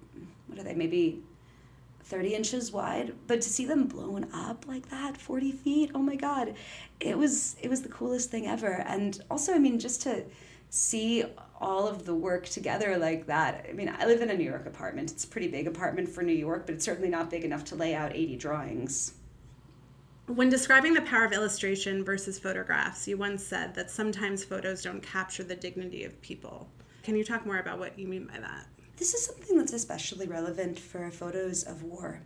what 0.45 0.59
are 0.59 0.63
they? 0.63 0.75
Maybe 0.75 1.23
30 2.13 2.35
inches 2.35 2.71
wide 2.71 3.15
but 3.25 3.41
to 3.41 3.49
see 3.49 3.65
them 3.65 3.87
blown 3.87 4.27
up 4.31 4.67
like 4.67 4.87
that 4.91 5.17
40 5.17 5.51
feet 5.51 5.89
oh 5.95 5.99
my 5.99 6.15
god. 6.15 6.53
It 6.99 7.17
was 7.17 7.55
it 7.59 7.71
was 7.71 7.81
the 7.81 7.89
coolest 7.89 8.29
thing 8.29 8.45
ever. 8.45 8.83
And 8.87 9.19
also 9.31 9.51
i 9.51 9.57
mean 9.57 9.79
just 9.79 10.03
to 10.03 10.23
see 10.69 11.23
all 11.59 11.87
of 11.87 12.05
the 12.05 12.13
work 12.13 12.45
together 12.45 12.97
like 12.97 13.25
that 13.27 13.65
i 13.67 13.73
mean 13.73 13.91
i 13.99 14.05
live 14.05 14.21
in 14.21 14.29
a 14.29 14.37
new 14.37 14.43
york 14.43 14.67
apartment. 14.67 15.11
It's 15.11 15.23
a 15.23 15.27
pretty 15.27 15.47
big 15.47 15.65
apartment 15.65 16.07
for 16.07 16.21
new 16.21 16.33
york 16.33 16.67
but 16.67 16.75
it's 16.75 16.85
certainly 16.85 17.09
not 17.09 17.31
big 17.31 17.43
enough 17.43 17.63
to 17.65 17.75
lay 17.75 17.95
out 17.95 18.15
80 18.15 18.35
drawings. 18.35 19.13
When 20.27 20.49
describing 20.49 20.93
the 20.93 21.01
power 21.01 21.25
of 21.25 21.33
illustration 21.33 22.05
versus 22.05 22.37
photographs 22.37 23.07
you 23.07 23.17
once 23.17 23.43
said 23.43 23.73
that 23.73 23.89
sometimes 23.89 24.43
photos 24.43 24.83
don't 24.83 25.01
capture 25.01 25.43
the 25.43 25.55
dignity 25.55 26.03
of 26.03 26.21
people. 26.21 26.69
Can 27.01 27.15
you 27.15 27.23
talk 27.23 27.43
more 27.43 27.57
about 27.57 27.79
what 27.79 27.97
you 27.97 28.07
mean 28.07 28.27
by 28.27 28.39
that 28.39 28.67
this 28.97 29.13
is 29.13 29.25
something 29.25 29.57
that's 29.57 29.73
especially 29.73 30.27
relevant 30.27 30.79
for 30.79 31.09
photos 31.11 31.63
of 31.63 31.83
war. 31.83 32.21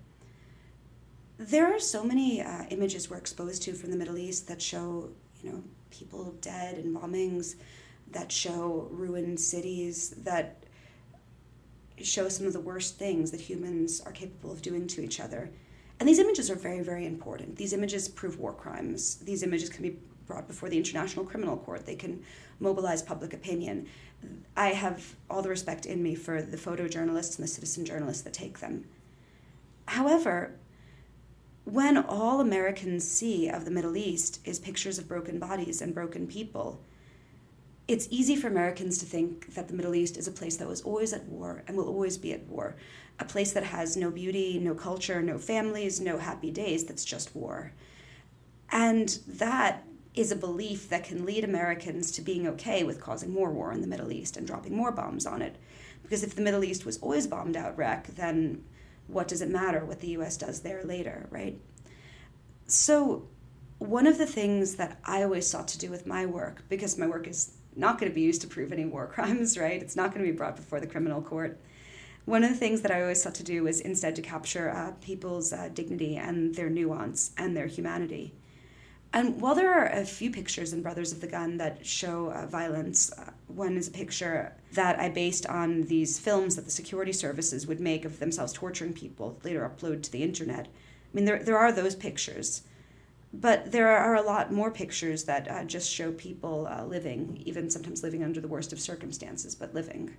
There 1.38 1.74
are 1.74 1.80
so 1.80 2.04
many 2.04 2.42
uh, 2.42 2.66
images 2.70 3.10
we're 3.10 3.18
exposed 3.18 3.62
to 3.64 3.74
from 3.74 3.92
the 3.92 3.98
Middle 3.98 4.18
East 4.18 4.48
that 4.48 4.62
show, 4.62 5.10
you 5.42 5.52
know, 5.52 5.64
people 5.92 6.36
dead 6.42 6.78
and 6.78 6.96
bombings, 6.96 7.56
that 8.12 8.32
show 8.32 8.88
ruined 8.92 9.40
cities, 9.40 10.12
that 10.24 10.64
show 12.02 12.30
some 12.30 12.48
of 12.48 12.54
the 12.54 12.60
worst 12.60 12.98
things 12.98 13.32
that 13.32 13.42
humans 13.42 14.02
are 14.02 14.12
capable 14.12 14.52
of 14.52 14.62
doing 14.62 14.88
to 14.88 15.02
each 15.02 15.20
other. 15.20 15.50
And 16.00 16.08
these 16.08 16.20
images 16.20 16.50
are 16.52 16.56
very, 16.56 16.82
very 16.82 17.06
important. 17.06 17.56
These 17.56 17.74
images 17.74 18.08
prove 18.08 18.40
war 18.40 18.54
crimes. 18.54 19.16
These 19.16 19.44
images 19.44 19.70
can 19.70 19.84
be 19.84 19.98
brought 20.28 20.48
before 20.48 20.70
the 20.70 20.78
International 20.78 21.26
Criminal 21.26 21.58
Court. 21.58 21.86
They 21.86 21.96
can 21.96 22.24
mobilize 22.60 23.02
public 23.02 23.34
opinion. 23.34 23.88
I 24.56 24.70
have 24.70 25.16
all 25.30 25.42
the 25.42 25.50
respect 25.50 25.86
in 25.86 26.04
me 26.04 26.16
for 26.16 26.42
the 26.42 26.58
photojournalists 26.58 27.38
and 27.38 27.44
the 27.44 27.52
citizen 27.52 27.86
journalists 27.86 28.24
that 28.24 28.34
take 28.34 28.60
them. 28.60 28.86
However, 29.88 30.54
when 31.66 31.98
all 31.98 32.40
Americans 32.40 33.08
see 33.08 33.50
of 33.50 33.66
the 33.66 33.72
Middle 33.72 33.98
East 33.98 34.40
is 34.46 34.60
pictures 34.60 34.98
of 34.98 35.08
broken 35.08 35.40
bodies 35.40 35.82
and 35.82 35.94
broken 35.94 36.28
people, 36.28 36.82
it's 37.88 38.08
easy 38.10 38.36
for 38.36 38.48
Americans 38.48 38.98
to 38.98 39.06
think 39.06 39.54
that 39.54 39.68
the 39.68 39.74
Middle 39.74 39.96
East 39.96 40.18
is 40.18 40.28
a 40.28 40.32
place 40.32 40.58
that 40.58 40.68
was 40.68 40.82
always 40.82 41.14
at 41.14 41.26
war 41.26 41.64
and 41.68 41.78
will 41.78 41.88
always 41.88 42.18
be 42.18 42.34
at 42.34 42.46
war, 42.48 42.76
a 43.20 43.26
place 43.26 43.54
that 43.54 43.64
has 43.64 43.96
no 43.96 44.12
beauty, 44.12 44.60
no 44.60 44.76
culture, 44.76 45.22
no 45.22 45.38
families, 45.38 46.02
no 46.02 46.18
happy 46.18 46.52
days, 46.52 46.84
that's 46.84 47.06
just 47.06 47.36
war. 47.36 47.72
And 48.72 49.18
that 49.28 49.87
is 50.18 50.32
a 50.32 50.36
belief 50.36 50.90
that 50.90 51.04
can 51.04 51.26
lead 51.26 51.44
Americans 51.44 52.12
to 52.12 52.22
being 52.22 52.48
okay 52.48 52.84
with 52.84 53.00
causing 53.00 53.32
more 53.32 53.52
war 53.52 53.72
in 53.72 53.82
the 53.82 53.88
Middle 53.88 54.12
East 54.12 54.36
and 54.36 54.48
dropping 54.48 54.76
more 54.76 54.92
bombs 54.92 55.26
on 55.26 55.42
it. 55.42 55.56
Because 56.02 56.24
if 56.24 56.36
the 56.36 56.42
Middle 56.42 56.64
East 56.64 56.86
was 56.86 56.98
always 57.00 57.28
bombed 57.28 57.56
out 57.56 57.78
wreck, 57.78 58.08
then 58.16 58.64
what 59.08 59.28
does 59.28 59.42
it 59.42 59.50
matter 59.50 59.86
what 59.86 60.00
the 60.02 60.10
US 60.10 60.38
does 60.38 60.62
there 60.62 60.84
later, 60.84 61.28
right? 61.30 61.60
So, 62.66 63.28
one 63.78 64.08
of 64.08 64.18
the 64.18 64.26
things 64.26 64.76
that 64.76 65.00
I 65.06 65.22
always 65.24 65.48
sought 65.48 65.68
to 65.70 65.78
do 65.78 65.92
with 65.92 66.08
my 66.08 66.26
work, 66.26 66.64
because 66.68 66.98
my 66.98 67.08
work 67.08 67.28
is 67.28 67.56
not 67.76 68.00
going 68.00 68.12
to 68.12 68.16
be 68.16 68.22
used 68.22 68.42
to 68.42 68.48
prove 68.48 68.74
any 68.74 68.86
war 68.86 69.08
crimes, 69.14 69.58
right? 69.58 69.82
It's 69.82 69.96
not 69.96 70.14
going 70.14 70.26
to 70.26 70.32
be 70.32 70.36
brought 70.36 70.56
before 70.56 70.80
the 70.80 70.88
criminal 70.88 71.22
court. 71.22 71.60
One 72.26 72.44
of 72.44 72.50
the 72.50 72.58
things 72.58 72.82
that 72.82 72.92
I 72.92 73.02
always 73.02 73.22
sought 73.22 73.36
to 73.36 73.44
do 73.44 73.64
was 73.64 73.80
instead 73.80 74.16
to 74.18 74.22
capture 74.22 74.70
uh, 74.70 74.92
people's 75.00 75.54
uh, 75.54 75.70
dignity 75.74 76.18
and 76.18 76.56
their 76.56 76.70
nuance 76.70 77.32
and 77.38 77.56
their 77.56 77.68
humanity. 77.68 78.34
And 79.14 79.40
while 79.42 79.56
there 79.56 79.74
are 79.74 79.88
a 79.88 80.06
few 80.06 80.30
pictures 80.30 80.74
in 80.74 80.82
Brothers 80.82 81.12
of 81.12 81.22
the 81.22 81.28
Gun 81.28 81.58
that 81.58 81.86
show 81.86 82.30
uh, 82.32 82.46
violence, 82.46 83.12
uh, 83.14 83.32
one 83.48 83.78
is 83.78 83.88
a 83.88 83.92
picture 83.92 84.54
that 84.74 85.00
I 85.00 85.10
based 85.10 85.46
on 85.46 85.84
these 85.84 86.20
films 86.20 86.56
that 86.56 86.66
the 86.66 86.72
security 86.72 87.14
services 87.14 87.66
would 87.68 87.80
make 87.80 88.06
of 88.06 88.20
themselves 88.20 88.54
torturing 88.54 88.94
people, 88.94 89.40
later 89.44 89.68
upload 89.68 90.04
to 90.04 90.12
the 90.12 90.24
internet. 90.24 90.68
I 90.68 91.16
mean, 91.16 91.26
there, 91.26 91.42
there 91.42 91.58
are 91.58 91.72
those 91.72 91.96
pictures. 91.96 92.64
But 93.34 93.72
there 93.72 93.90
are 93.90 94.16
a 94.16 94.22
lot 94.22 94.54
more 94.54 94.72
pictures 94.72 95.26
that 95.26 95.50
uh, 95.50 95.64
just 95.66 95.92
show 95.92 96.12
people 96.12 96.68
uh, 96.68 96.86
living, 96.86 97.42
even 97.46 97.70
sometimes 97.70 98.04
living 98.04 98.24
under 98.24 98.42
the 98.42 98.48
worst 98.48 98.72
of 98.74 98.80
circumstances, 98.80 99.54
but 99.56 99.74
living. 99.74 100.16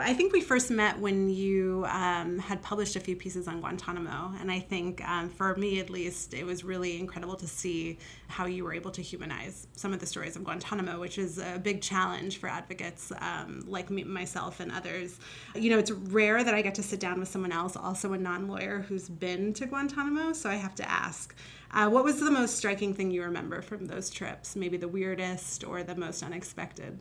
I 0.00 0.14
think 0.14 0.32
we 0.32 0.40
first 0.40 0.70
met 0.70 0.96
when 0.98 1.28
you 1.28 1.84
um, 1.88 2.38
had 2.38 2.62
published 2.62 2.94
a 2.94 3.00
few 3.00 3.16
pieces 3.16 3.48
on 3.48 3.58
Guantanamo. 3.58 4.32
And 4.40 4.48
I 4.48 4.60
think, 4.60 5.06
um, 5.08 5.28
for 5.28 5.56
me 5.56 5.80
at 5.80 5.90
least, 5.90 6.34
it 6.34 6.46
was 6.46 6.62
really 6.62 7.00
incredible 7.00 7.34
to 7.34 7.48
see 7.48 7.98
how 8.28 8.46
you 8.46 8.62
were 8.62 8.72
able 8.72 8.92
to 8.92 9.02
humanize 9.02 9.66
some 9.74 9.92
of 9.92 9.98
the 9.98 10.06
stories 10.06 10.36
of 10.36 10.44
Guantanamo, 10.44 11.00
which 11.00 11.18
is 11.18 11.38
a 11.38 11.58
big 11.58 11.82
challenge 11.82 12.38
for 12.38 12.48
advocates 12.48 13.12
um, 13.20 13.64
like 13.66 13.90
me, 13.90 14.04
myself 14.04 14.60
and 14.60 14.70
others. 14.70 15.18
You 15.56 15.70
know, 15.70 15.78
it's 15.78 15.90
rare 15.90 16.44
that 16.44 16.54
I 16.54 16.62
get 16.62 16.76
to 16.76 16.82
sit 16.82 17.00
down 17.00 17.18
with 17.18 17.28
someone 17.28 17.50
else, 17.50 17.74
also 17.74 18.12
a 18.12 18.18
non 18.18 18.46
lawyer, 18.46 18.84
who's 18.88 19.08
been 19.08 19.52
to 19.54 19.66
Guantanamo. 19.66 20.32
So 20.32 20.48
I 20.48 20.54
have 20.54 20.76
to 20.76 20.88
ask. 20.88 21.34
Uh, 21.70 21.90
what 21.90 22.04
was 22.04 22.20
the 22.20 22.30
most 22.30 22.56
striking 22.56 22.94
thing 22.94 23.10
you 23.10 23.22
remember 23.22 23.62
from 23.62 23.86
those 23.86 24.10
trips? 24.10 24.54
Maybe 24.54 24.76
the 24.76 24.88
weirdest 24.88 25.64
or 25.64 25.82
the 25.82 25.96
most 25.96 26.22
unexpected? 26.22 26.98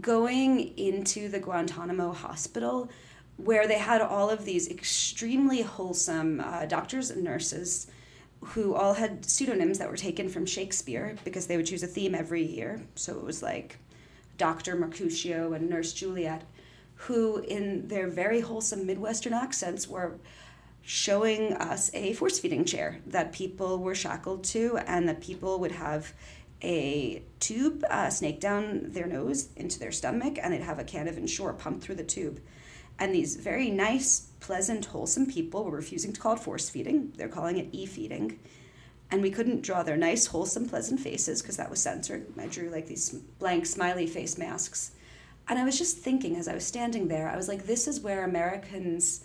Going 0.00 0.76
into 0.76 1.28
the 1.28 1.40
Guantanamo 1.40 2.12
hospital, 2.12 2.90
where 3.36 3.66
they 3.66 3.78
had 3.78 4.00
all 4.00 4.28
of 4.30 4.44
these 4.44 4.68
extremely 4.68 5.62
wholesome 5.62 6.40
uh, 6.40 6.66
doctors 6.66 7.10
and 7.10 7.22
nurses 7.22 7.86
who 8.40 8.74
all 8.74 8.94
had 8.94 9.24
pseudonyms 9.24 9.78
that 9.78 9.90
were 9.90 9.96
taken 9.96 10.28
from 10.28 10.46
Shakespeare 10.46 11.16
because 11.24 11.46
they 11.46 11.56
would 11.56 11.66
choose 11.66 11.82
a 11.82 11.86
theme 11.86 12.14
every 12.14 12.44
year. 12.44 12.82
So 12.94 13.16
it 13.16 13.24
was 13.24 13.42
like 13.42 13.78
Dr. 14.36 14.76
Mercutio 14.76 15.52
and 15.52 15.68
Nurse 15.68 15.92
Juliet, 15.92 16.44
who, 16.94 17.38
in 17.38 17.88
their 17.88 18.08
very 18.08 18.40
wholesome 18.40 18.86
Midwestern 18.86 19.32
accents, 19.32 19.88
were 19.88 20.18
showing 20.82 21.52
us 21.54 21.90
a 21.94 22.12
force 22.14 22.38
feeding 22.38 22.64
chair 22.64 23.00
that 23.06 23.32
people 23.32 23.78
were 23.78 23.94
shackled 23.94 24.42
to 24.42 24.78
and 24.86 25.08
that 25.08 25.20
people 25.20 25.58
would 25.58 25.72
have 25.72 26.12
a 26.62 27.22
tube 27.40 27.84
uh, 27.88 28.10
snake 28.10 28.40
down 28.40 28.90
their 28.90 29.06
nose 29.06 29.48
into 29.56 29.78
their 29.78 29.92
stomach 29.92 30.38
and 30.42 30.52
they'd 30.52 30.60
have 30.60 30.78
a 30.78 30.84
can 30.84 31.08
of 31.08 31.16
Ensure 31.16 31.52
pumped 31.52 31.82
through 31.82 31.94
the 31.94 32.04
tube. 32.04 32.40
And 32.98 33.14
these 33.14 33.36
very 33.36 33.70
nice, 33.70 34.28
pleasant, 34.40 34.86
wholesome 34.86 35.26
people 35.26 35.64
were 35.64 35.76
refusing 35.76 36.12
to 36.12 36.20
call 36.20 36.34
it 36.34 36.40
force 36.40 36.68
feeding. 36.68 37.12
They're 37.16 37.28
calling 37.28 37.58
it 37.58 37.68
e 37.70 37.86
feeding. 37.86 38.40
And 39.10 39.22
we 39.22 39.30
couldn't 39.30 39.62
draw 39.62 39.82
their 39.82 39.96
nice, 39.96 40.26
wholesome, 40.26 40.68
pleasant 40.68 41.00
faces 41.00 41.40
because 41.40 41.56
that 41.56 41.70
was 41.70 41.80
censored. 41.80 42.26
I 42.38 42.46
drew 42.46 42.70
like 42.70 42.86
these 42.86 43.10
blank, 43.38 43.66
smiley 43.66 44.06
face 44.06 44.36
masks. 44.36 44.92
And 45.48 45.58
I 45.58 45.64
was 45.64 45.78
just 45.78 45.98
thinking 45.98 46.36
as 46.36 46.48
I 46.48 46.54
was 46.54 46.66
standing 46.66 47.08
there, 47.08 47.28
I 47.28 47.36
was 47.36 47.48
like, 47.48 47.66
this 47.66 47.88
is 47.88 48.00
where 48.00 48.24
Americans 48.24 49.24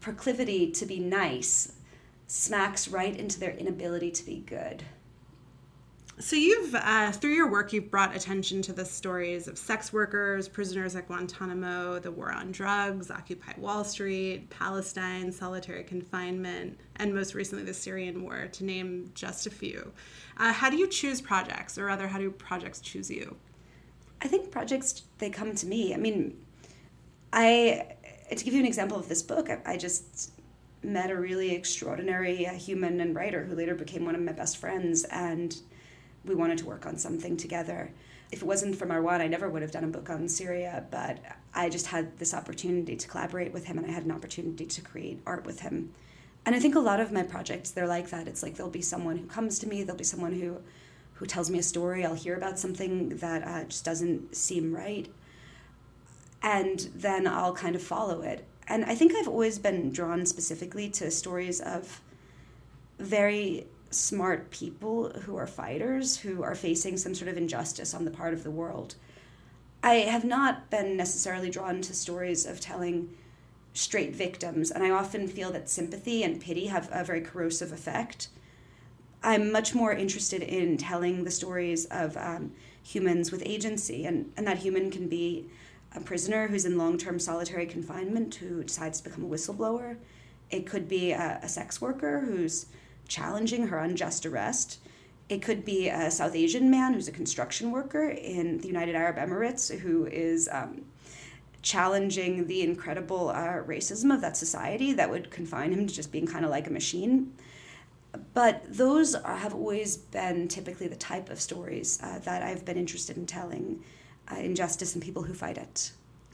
proclivity 0.00 0.70
to 0.70 0.86
be 0.86 1.00
nice 1.00 1.72
smacks 2.28 2.88
right 2.88 3.16
into 3.16 3.38
their 3.38 3.50
inability 3.50 4.10
to 4.12 4.24
be 4.24 4.38
good. 4.38 4.84
So 6.18 6.34
you've, 6.34 6.74
uh, 6.74 7.12
through 7.12 7.34
your 7.34 7.50
work, 7.50 7.74
you've 7.74 7.90
brought 7.90 8.16
attention 8.16 8.62
to 8.62 8.72
the 8.72 8.86
stories 8.86 9.48
of 9.48 9.58
sex 9.58 9.92
workers, 9.92 10.48
prisoners 10.48 10.96
at 10.96 11.08
Guantanamo, 11.08 11.98
the 11.98 12.10
war 12.10 12.32
on 12.32 12.52
drugs, 12.52 13.10
Occupy 13.10 13.52
Wall 13.58 13.84
Street, 13.84 14.48
Palestine, 14.48 15.30
solitary 15.30 15.84
confinement, 15.84 16.80
and 16.96 17.14
most 17.14 17.34
recently 17.34 17.64
the 17.64 17.74
Syrian 17.74 18.22
war, 18.22 18.48
to 18.52 18.64
name 18.64 19.10
just 19.14 19.46
a 19.46 19.50
few. 19.50 19.92
Uh, 20.38 20.54
how 20.54 20.70
do 20.70 20.78
you 20.78 20.88
choose 20.88 21.20
projects, 21.20 21.76
or 21.76 21.84
rather, 21.84 22.08
how 22.08 22.18
do 22.18 22.30
projects 22.30 22.80
choose 22.80 23.10
you? 23.10 23.36
I 24.22 24.28
think 24.28 24.50
projects 24.50 25.02
they 25.18 25.28
come 25.28 25.54
to 25.54 25.66
me. 25.66 25.92
I 25.92 25.98
mean, 25.98 26.42
I 27.30 27.94
to 28.30 28.42
give 28.42 28.54
you 28.54 28.60
an 28.60 28.66
example 28.66 28.98
of 28.98 29.06
this 29.10 29.22
book, 29.22 29.50
I, 29.50 29.60
I 29.66 29.76
just 29.76 30.32
met 30.82 31.10
a 31.10 31.16
really 31.16 31.54
extraordinary 31.54 32.46
uh, 32.46 32.54
human 32.54 33.00
and 33.00 33.14
writer 33.14 33.44
who 33.44 33.54
later 33.54 33.74
became 33.74 34.06
one 34.06 34.14
of 34.14 34.22
my 34.22 34.32
best 34.32 34.56
friends, 34.56 35.04
and 35.04 35.54
we 36.26 36.34
wanted 36.34 36.58
to 36.58 36.66
work 36.66 36.86
on 36.86 36.96
something 36.96 37.36
together. 37.36 37.92
If 38.32 38.42
it 38.42 38.46
wasn't 38.46 38.76
for 38.76 38.86
Marwan, 38.86 39.20
I 39.20 39.28
never 39.28 39.48
would 39.48 39.62
have 39.62 39.70
done 39.70 39.84
a 39.84 39.88
book 39.88 40.10
on 40.10 40.28
Syria, 40.28 40.84
but 40.90 41.18
I 41.54 41.68
just 41.68 41.86
had 41.86 42.18
this 42.18 42.34
opportunity 42.34 42.96
to 42.96 43.08
collaborate 43.08 43.52
with 43.52 43.66
him, 43.66 43.78
and 43.78 43.86
I 43.86 43.90
had 43.90 44.04
an 44.04 44.10
opportunity 44.10 44.66
to 44.66 44.80
create 44.80 45.20
art 45.26 45.46
with 45.46 45.60
him. 45.60 45.92
And 46.44 46.54
I 46.54 46.60
think 46.60 46.74
a 46.74 46.80
lot 46.80 47.00
of 47.00 47.12
my 47.12 47.22
projects, 47.22 47.70
they're 47.70 47.86
like 47.86 48.10
that. 48.10 48.28
It's 48.28 48.42
like 48.42 48.56
there'll 48.56 48.70
be 48.70 48.82
someone 48.82 49.16
who 49.16 49.26
comes 49.26 49.58
to 49.60 49.68
me, 49.68 49.82
there'll 49.82 49.98
be 49.98 50.04
someone 50.04 50.32
who, 50.32 50.58
who 51.14 51.26
tells 51.26 51.50
me 51.50 51.58
a 51.58 51.62
story, 51.62 52.04
I'll 52.04 52.14
hear 52.14 52.36
about 52.36 52.58
something 52.58 53.10
that 53.16 53.46
uh, 53.46 53.64
just 53.64 53.84
doesn't 53.84 54.36
seem 54.36 54.74
right 54.74 55.08
and 56.46 56.88
then 56.94 57.26
I'll 57.26 57.54
kind 57.54 57.74
of 57.74 57.82
follow 57.82 58.22
it. 58.22 58.46
And 58.68 58.84
I 58.84 58.94
think 58.94 59.14
I've 59.14 59.26
always 59.26 59.58
been 59.58 59.90
drawn 59.90 60.24
specifically 60.26 60.88
to 60.90 61.10
stories 61.10 61.60
of 61.60 62.00
very 63.00 63.66
smart 63.90 64.50
people 64.50 65.10
who 65.10 65.36
are 65.36 65.46
fighters 65.46 66.18
who 66.18 66.42
are 66.42 66.54
facing 66.54 66.96
some 66.96 67.14
sort 67.14 67.28
of 67.28 67.36
injustice 67.36 67.94
on 67.94 68.04
the 68.04 68.10
part 68.10 68.34
of 68.34 68.42
the 68.42 68.50
world. 68.50 68.96
I 69.82 69.94
have 69.94 70.24
not 70.24 70.70
been 70.70 70.96
necessarily 70.96 71.50
drawn 71.50 71.80
to 71.82 71.94
stories 71.94 72.46
of 72.46 72.60
telling 72.60 73.14
straight 73.72 74.14
victims, 74.14 74.70
and 74.70 74.82
I 74.82 74.90
often 74.90 75.28
feel 75.28 75.52
that 75.52 75.68
sympathy 75.68 76.22
and 76.22 76.40
pity 76.40 76.66
have 76.66 76.88
a 76.90 77.04
very 77.04 77.20
corrosive 77.20 77.72
effect. 77.72 78.28
I'm 79.22 79.52
much 79.52 79.74
more 79.74 79.92
interested 79.92 80.42
in 80.42 80.76
telling 80.76 81.24
the 81.24 81.30
stories 81.30 81.84
of 81.86 82.16
um, 82.16 82.52
humans 82.82 83.30
with 83.30 83.42
agency, 83.44 84.04
and, 84.06 84.32
and 84.36 84.46
that 84.46 84.58
human 84.58 84.90
can 84.90 85.08
be 85.08 85.48
a 85.94 86.00
prisoner 86.00 86.48
who's 86.48 86.64
in 86.64 86.78
long 86.78 86.98
term 86.98 87.18
solitary 87.18 87.66
confinement 87.66 88.34
who 88.36 88.62
decides 88.62 89.00
to 89.00 89.08
become 89.08 89.24
a 89.24 89.28
whistleblower. 89.28 89.96
It 90.50 90.66
could 90.66 90.88
be 90.88 91.12
a, 91.12 91.40
a, 91.42 91.48
sex 91.48 91.80
worker 91.80 92.20
who's 92.20 92.66
challenging 93.08 93.68
her 93.68 93.78
unjust 93.78 94.26
arrest. 94.26 94.78
It 95.28 95.42
could 95.42 95.64
be 95.64 95.88
a 95.88 96.10
South 96.10 96.34
Asian 96.34 96.70
man 96.70 96.94
who's 96.94 97.08
a 97.08 97.12
construction 97.12 97.70
worker 97.70 98.08
in 98.08 98.58
the 98.58 98.68
United 98.68 98.94
Arab 98.94 99.16
Emirates 99.16 99.76
who 99.78 100.06
is 100.06 100.48
um, 100.52 100.84
challenging 101.62 102.46
the 102.46 102.62
incredible 102.62 103.30
uh, 103.30 103.60
racism 103.66 104.14
of 104.14 104.20
that 104.20 104.36
society 104.36 104.92
that 104.92 105.10
would 105.10 105.30
confine 105.30 105.72
him 105.72 105.86
to 105.86 105.92
just 105.92 106.12
being 106.12 106.26
kind 106.26 106.44
of 106.44 106.50
like 106.50 106.68
a 106.68 106.70
machine. 106.70 107.32
But 108.34 108.64
those 108.68 109.14
have 109.14 109.52
always 109.52 109.96
been 109.96 110.48
typically 110.48 110.86
the 110.86 110.96
type 110.96 111.28
of 111.28 111.40
stories 111.40 111.98
uh, 112.02 112.20
that 112.20 112.42
I've 112.42 112.64
been 112.64 112.78
interested 112.78 113.16
in 113.16 113.26
telling 113.26 113.82
uh, 114.30 114.36
injustice 114.36 114.94
and 114.94 115.02
people 115.02 115.24
who 115.24 115.34
fight 115.34 115.58
it. 115.58 115.90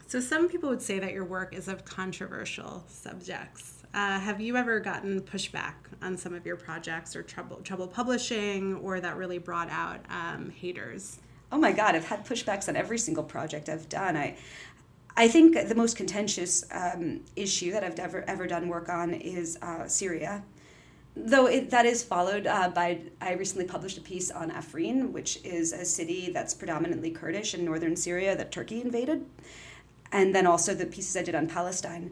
So, 0.07 0.19
some 0.19 0.47
people 0.47 0.69
would 0.69 0.81
say 0.81 0.99
that 0.99 1.11
your 1.11 1.25
work 1.25 1.53
is 1.53 1.67
of 1.67 1.83
controversial 1.83 2.83
subjects. 2.87 3.82
Uh, 3.93 4.19
have 4.19 4.41
you 4.41 4.57
ever 4.57 4.79
gotten 4.79 5.21
pushback 5.21 5.73
on 6.01 6.17
some 6.17 6.33
of 6.33 6.45
your 6.45 6.55
projects 6.55 7.15
or 7.15 7.21
trouble 7.21 7.57
trouble 7.57 7.87
publishing, 7.87 8.75
or 8.77 8.99
that 8.99 9.15
really 9.17 9.37
brought 9.37 9.69
out 9.69 9.99
um, 10.09 10.49
haters? 10.49 11.19
Oh 11.51 11.59
my 11.59 11.71
God, 11.71 11.95
I've 11.95 12.07
had 12.07 12.25
pushbacks 12.25 12.67
on 12.67 12.75
every 12.75 12.97
single 12.97 13.23
project 13.23 13.69
I've 13.69 13.87
done. 13.89 14.17
I 14.17 14.35
I 15.15 15.27
think 15.27 15.53
the 15.53 15.75
most 15.75 15.95
contentious 15.95 16.63
um, 16.71 17.21
issue 17.35 17.71
that 17.71 17.83
I've 17.83 17.99
ever 17.99 18.23
ever 18.27 18.47
done 18.47 18.67
work 18.67 18.89
on 18.89 19.13
is 19.13 19.59
uh, 19.61 19.87
Syria, 19.87 20.43
though 21.15 21.45
it, 21.45 21.69
that 21.69 21.85
is 21.85 22.03
followed 22.03 22.47
uh, 22.47 22.69
by 22.69 23.01
I 23.21 23.33
recently 23.33 23.65
published 23.65 23.99
a 23.99 24.01
piece 24.01 24.31
on 24.31 24.49
Afrin, 24.49 25.11
which 25.11 25.39
is 25.43 25.71
a 25.71 25.85
city 25.85 26.31
that's 26.33 26.55
predominantly 26.55 27.11
Kurdish 27.11 27.53
in 27.53 27.63
northern 27.63 27.95
Syria 27.95 28.35
that 28.35 28.51
Turkey 28.51 28.81
invaded, 28.81 29.23
and 30.11 30.33
then 30.33 30.47
also 30.47 30.73
the 30.73 30.87
pieces 30.87 31.15
I 31.15 31.21
did 31.21 31.35
on 31.35 31.45
Palestine. 31.45 32.11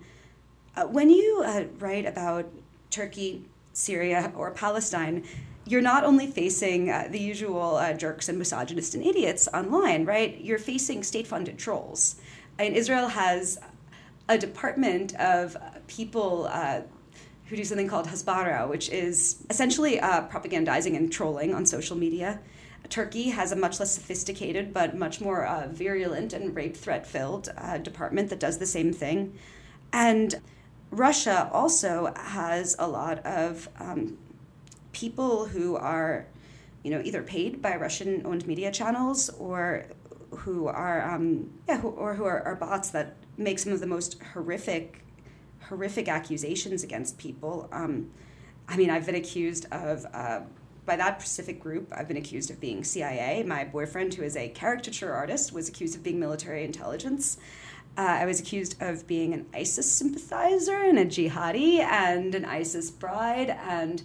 Uh, 0.76 0.86
when 0.86 1.10
you 1.10 1.44
uh, 1.46 1.66
write 1.80 2.06
about 2.06 2.50
Turkey, 2.90 3.46
Syria, 3.74 4.32
or 4.36 4.52
Palestine, 4.52 5.26
you're 5.66 5.82
not 5.82 6.04
only 6.04 6.28
facing 6.28 6.90
uh, 6.90 7.08
the 7.10 7.20
usual 7.20 7.76
uh, 7.76 7.94
jerks 7.94 8.30
and 8.30 8.40
misogynists 8.40 8.96
and 8.96 9.06
idiots 9.06 9.48
online, 9.54 10.06
right? 10.06 10.40
You're 10.40 10.60
facing 10.60 11.04
state-funded 11.04 11.58
trolls. 11.58 12.16
And 12.58 12.76
Israel 12.76 13.10
has 13.10 13.60
a 14.30 14.38
department 14.38 15.14
of 15.16 15.58
people 15.88 16.48
uh, 16.50 16.82
who 17.48 17.58
do 17.58 17.66
something 17.66 17.88
called 17.88 18.08
Hasbara, 18.08 18.68
which 18.70 18.90
is 18.90 19.44
essentially 19.50 20.00
uh, 20.00 20.28
propagandizing 20.30 20.96
and 20.96 21.12
trolling 21.12 21.54
on 21.54 21.66
social 21.66 21.98
media. 21.98 22.40
Turkey 22.90 23.30
has 23.30 23.52
a 23.52 23.56
much 23.56 23.80
less 23.80 23.94
sophisticated 23.94 24.74
but 24.74 24.98
much 24.98 25.22
more 25.22 25.68
virulent 25.72 26.34
and 26.34 26.56
rape 26.56 26.76
threat 26.76 27.06
filled 27.06 27.50
department 27.84 28.30
that 28.30 28.40
does 28.40 28.58
the 28.58 28.66
same 28.66 28.92
thing. 28.92 29.38
And 29.94 30.42
Russia 30.92 31.50
also 31.54 32.14
has 32.18 32.76
a 32.78 32.88
lot 32.88 33.26
of 33.26 33.70
um, 33.80 34.18
people 34.92 35.46
who 35.46 35.78
are, 35.78 36.28
you 36.84 36.92
know, 36.92 37.02
either 37.04 37.24
paid 37.24 37.62
by 37.62 37.76
Russian 37.78 38.22
owned 38.26 38.46
media 38.46 38.72
channels 38.72 39.30
or 39.30 39.86
who 40.32 40.68
are, 40.68 41.02
um, 41.10 41.50
yeah, 41.68 41.80
who, 41.80 41.90
or 41.90 42.14
who 42.16 42.26
are, 42.26 42.42
are 42.44 42.56
bots 42.56 42.90
that 42.92 43.16
make 43.38 43.58
some 43.58 43.72
of 43.72 43.80
the 43.80 43.88
most 43.88 44.22
horrific, 44.34 45.06
horrific 45.70 46.10
accusations 46.10 46.84
against 46.84 47.18
people. 47.18 47.70
Um, 47.72 48.12
I 48.68 48.76
mean, 48.76 48.90
I've 48.90 49.06
been 49.06 49.16
accused 49.16 49.68
of, 49.72 50.06
uh, 50.14 50.42
by 50.86 50.96
that 50.98 51.22
specific 51.22 51.60
group, 51.60 51.88
I've 51.96 52.08
been 52.08 52.18
accused 52.18 52.50
of 52.52 52.60
being 52.60 52.84
CIA. 52.84 53.44
My 53.44 53.64
boyfriend, 53.64 54.14
who 54.16 54.24
is 54.24 54.36
a 54.36 54.50
caricature 54.50 55.14
artist, 55.14 55.54
was 55.54 55.70
accused 55.70 55.96
of 55.96 56.04
being 56.04 56.20
military 56.20 56.66
intelligence. 56.66 57.38
Uh, 57.98 58.20
I 58.22 58.26
was 58.26 58.40
accused 58.40 58.82
of 58.82 59.06
being 59.06 59.34
an 59.34 59.46
ISIS 59.54 59.92
sympathizer 59.92 60.78
and 60.78 60.98
a 60.98 61.06
jihadi 61.06 61.80
and 61.80 62.34
an 62.34 62.46
ISIS 62.46 62.90
bride. 62.90 63.50
And 63.50 64.02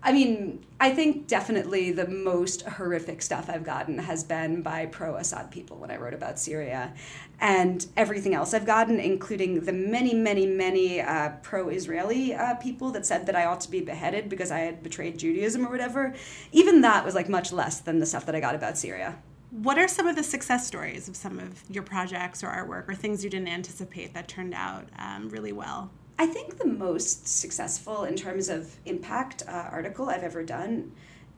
I 0.00 0.12
mean, 0.12 0.64
I 0.78 0.94
think 0.94 1.26
definitely 1.26 1.90
the 1.90 2.06
most 2.06 2.62
horrific 2.62 3.20
stuff 3.20 3.50
I've 3.50 3.64
gotten 3.64 3.98
has 3.98 4.22
been 4.22 4.62
by 4.62 4.86
pro 4.86 5.16
Assad 5.16 5.50
people 5.50 5.76
when 5.78 5.90
I 5.90 5.96
wrote 5.96 6.14
about 6.14 6.38
Syria. 6.38 6.94
And 7.40 7.84
everything 7.96 8.32
else 8.32 8.54
I've 8.54 8.66
gotten, 8.66 9.00
including 9.00 9.64
the 9.64 9.72
many, 9.72 10.14
many, 10.14 10.46
many 10.46 11.00
uh, 11.00 11.30
pro 11.42 11.68
Israeli 11.68 12.32
uh, 12.32 12.54
people 12.54 12.92
that 12.92 13.06
said 13.06 13.26
that 13.26 13.34
I 13.34 13.46
ought 13.46 13.60
to 13.62 13.70
be 13.70 13.80
beheaded 13.80 14.28
because 14.28 14.52
I 14.52 14.60
had 14.60 14.84
betrayed 14.84 15.18
Judaism 15.18 15.66
or 15.66 15.70
whatever, 15.70 16.14
even 16.52 16.80
that 16.82 17.04
was 17.04 17.16
like 17.16 17.28
much 17.28 17.50
less 17.50 17.80
than 17.80 17.98
the 17.98 18.06
stuff 18.06 18.24
that 18.26 18.36
I 18.36 18.40
got 18.40 18.54
about 18.54 18.78
Syria. 18.78 19.18
What 19.50 19.78
are 19.78 19.88
some 19.88 20.06
of 20.06 20.14
the 20.14 20.22
success 20.22 20.66
stories 20.66 21.08
of 21.08 21.16
some 21.16 21.38
of 21.38 21.62
your 21.70 21.82
projects 21.82 22.44
or 22.44 22.48
artwork 22.48 22.86
or 22.86 22.94
things 22.94 23.24
you 23.24 23.30
didn't 23.30 23.48
anticipate 23.48 24.12
that 24.12 24.28
turned 24.28 24.52
out 24.52 24.88
um, 24.98 25.30
really 25.30 25.52
well? 25.52 25.90
I 26.18 26.26
think 26.26 26.58
the 26.58 26.66
most 26.66 27.26
successful 27.26 28.04
in 28.04 28.14
terms 28.14 28.50
of 28.50 28.76
impact 28.84 29.44
uh, 29.48 29.68
article 29.70 30.10
I've 30.10 30.22
ever 30.22 30.42
done. 30.42 30.92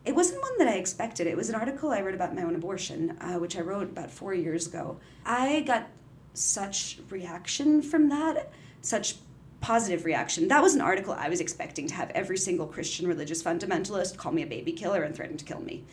It 0.05 0.17
wasn't 0.17 0.43
one 0.43 0.59
that 0.59 0.67
I 0.67 0.75
expected. 0.75 1.29
It 1.29 1.37
was 1.37 1.51
an 1.51 1.55
article 1.55 1.91
I 1.91 2.01
wrote 2.01 2.15
about 2.15 2.35
my 2.35 2.43
own 2.43 2.57
abortion, 2.57 3.17
uh, 3.21 3.35
which 3.35 3.57
I 3.57 3.61
wrote 3.61 3.91
about 3.91 4.11
four 4.11 4.35
years 4.35 4.67
ago. 4.67 4.99
I 5.25 5.61
got 5.61 5.87
such 6.35 6.99
reaction 7.11 7.81
from 7.81 8.09
that, 8.09 8.51
such 8.81 9.17
positive 9.61 10.05
reaction. 10.05 10.49
That 10.49 10.63
was 10.63 10.75
an 10.75 10.81
article 10.81 11.13
I 11.13 11.29
was 11.29 11.41
expecting 11.41 11.87
to 11.87 11.95
have 11.95 12.11
every 12.11 12.39
single 12.39 12.67
Christian 12.67 13.07
religious 13.07 13.43
fundamentalist 13.43 14.17
call 14.17 14.33
me 14.33 14.43
a 14.43 14.47
baby 14.47 14.73
killer 14.73 15.03
and 15.03 15.15
threaten 15.15 15.37
to 15.37 15.45
kill 15.45 15.61
me 15.61 15.85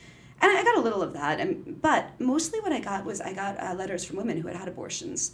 and 0.42 0.58
I 0.58 0.64
got 0.64 0.78
a 0.78 0.82
little 0.82 1.02
of 1.02 1.14
that. 1.14 1.40
And, 1.40 1.82
but 1.82 2.12
mostly 2.20 2.60
what 2.60 2.72
I 2.72 2.80
got 2.80 3.06
was 3.06 3.22
I 3.22 3.34
got 3.34 3.60
uh, 3.60 3.74
letters 3.74 4.04
from 4.04 4.18
women 4.18 4.40
who 4.40 4.48
had 4.48 4.58
had 4.58 4.68
abortions. 4.68 5.32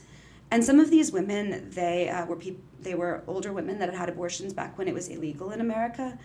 And 0.51 0.63
some 0.63 0.79
of 0.79 0.89
these 0.89 1.11
women, 1.11 1.69
they 1.71 2.09
uh, 2.09 2.25
were 2.25 2.35
peop- 2.35 2.63
they 2.79 2.95
were 2.95 3.23
older 3.27 3.51
women 3.53 3.79
that 3.79 3.89
had 3.89 3.97
had 3.97 4.09
abortions 4.09 4.53
back 4.53 4.77
when 4.77 4.87
it 4.87 4.93
was 4.93 5.07
illegal 5.07 5.51
in 5.51 5.61
America. 5.61 6.17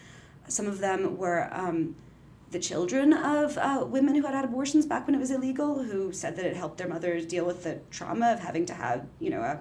Some 0.48 0.66
of 0.66 0.78
them 0.78 1.16
were 1.16 1.48
um, 1.52 1.94
the 2.50 2.58
children 2.58 3.12
of 3.12 3.56
uh, 3.58 3.84
women 3.86 4.14
who 4.14 4.22
had 4.22 4.34
had 4.34 4.44
abortions 4.44 4.86
back 4.86 5.06
when 5.06 5.14
it 5.14 5.18
was 5.18 5.30
illegal, 5.30 5.82
who 5.82 6.12
said 6.12 6.36
that 6.36 6.44
it 6.44 6.56
helped 6.56 6.78
their 6.78 6.88
mothers 6.88 7.26
deal 7.26 7.44
with 7.44 7.64
the 7.64 7.80
trauma 7.90 8.32
of 8.32 8.40
having 8.40 8.66
to 8.66 8.74
have, 8.74 9.06
you 9.20 9.30
know, 9.30 9.40
a, 9.40 9.60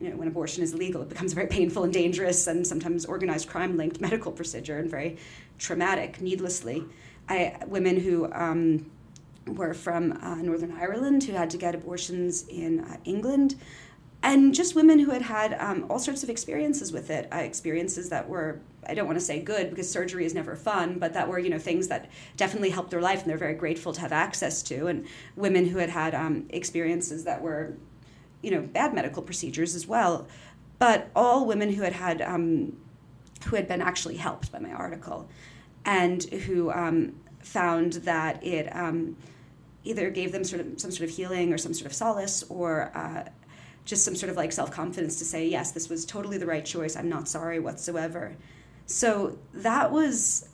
you 0.00 0.10
know, 0.10 0.16
when 0.16 0.28
abortion 0.28 0.62
is 0.62 0.74
legal, 0.74 1.02
it 1.02 1.08
becomes 1.08 1.32
a 1.32 1.34
very 1.34 1.46
painful 1.46 1.84
and 1.84 1.92
dangerous 1.92 2.46
and 2.46 2.66
sometimes 2.66 3.04
organized 3.04 3.48
crime 3.48 3.76
linked 3.76 4.00
medical 4.00 4.32
procedure 4.32 4.78
and 4.78 4.90
very 4.90 5.18
traumatic 5.58 6.20
needlessly. 6.20 6.84
I, 7.28 7.58
women 7.66 7.98
who 8.00 8.30
um, 8.32 8.90
were 9.46 9.74
from 9.74 10.12
uh, 10.22 10.36
Northern 10.36 10.72
Ireland 10.72 11.24
who 11.24 11.32
had 11.32 11.50
to 11.50 11.58
get 11.58 11.74
abortions 11.74 12.46
in 12.48 12.80
uh, 12.80 12.96
England, 13.04 13.56
and 14.22 14.54
just 14.54 14.74
women 14.74 14.98
who 14.98 15.10
had 15.10 15.22
had 15.22 15.54
um, 15.54 15.86
all 15.88 15.98
sorts 15.98 16.22
of 16.22 16.30
experiences 16.30 16.92
with 16.92 17.10
it, 17.10 17.28
uh, 17.32 17.36
experiences 17.36 18.08
that 18.08 18.28
were 18.28 18.60
I 18.88 18.94
don't 18.94 19.06
want 19.06 19.18
to 19.18 19.24
say 19.24 19.40
good 19.40 19.70
because 19.70 19.90
surgery 19.90 20.24
is 20.24 20.34
never 20.34 20.54
fun, 20.54 20.98
but 20.98 21.12
that 21.14 21.28
were 21.28 21.38
you 21.38 21.50
know 21.50 21.58
things 21.58 21.88
that 21.88 22.10
definitely 22.36 22.70
helped 22.70 22.90
their 22.90 23.00
life 23.00 23.22
and 23.22 23.30
they're 23.30 23.38
very 23.38 23.54
grateful 23.54 23.92
to 23.92 24.00
have 24.00 24.12
access 24.12 24.62
to, 24.64 24.86
and 24.86 25.06
women 25.36 25.66
who 25.66 25.78
had 25.78 25.90
had 25.90 26.14
um, 26.14 26.46
experiences 26.50 27.24
that 27.24 27.42
were 27.42 27.76
you 28.42 28.50
know 28.50 28.62
bad 28.62 28.94
medical 28.94 29.22
procedures 29.22 29.74
as 29.74 29.86
well, 29.86 30.26
but 30.78 31.10
all 31.14 31.46
women 31.46 31.72
who 31.72 31.82
had 31.82 31.92
had 31.92 32.22
um, 32.22 32.76
who 33.46 33.56
had 33.56 33.68
been 33.68 33.82
actually 33.82 34.16
helped 34.16 34.50
by 34.50 34.58
my 34.58 34.72
article 34.72 35.28
and 35.86 36.24
who 36.24 36.70
um, 36.72 37.14
found 37.38 37.94
that 37.94 38.44
it 38.44 38.68
um, 38.76 39.16
either 39.84 40.10
gave 40.10 40.32
them 40.32 40.44
sort 40.44 40.60
of 40.60 40.78
some 40.78 40.90
sort 40.90 41.08
of 41.08 41.14
healing 41.14 41.52
or 41.52 41.58
some 41.58 41.72
sort 41.72 41.86
of 41.86 41.94
solace 41.94 42.42
or 42.50 42.90
uh, 42.94 43.24
just 43.84 44.04
some 44.04 44.16
sort 44.16 44.28
of 44.28 44.36
like 44.36 44.52
self 44.52 44.70
confidence 44.70 45.18
to 45.20 45.24
say, 45.24 45.46
yes, 45.46 45.70
this 45.70 45.88
was 45.88 46.04
totally 46.04 46.36
the 46.36 46.46
right 46.46 46.64
choice. 46.64 46.96
I'm 46.96 47.08
not 47.08 47.28
sorry 47.28 47.60
whatsoever. 47.60 48.36
So 48.86 49.38
that 49.54 49.90
was, 49.92 50.48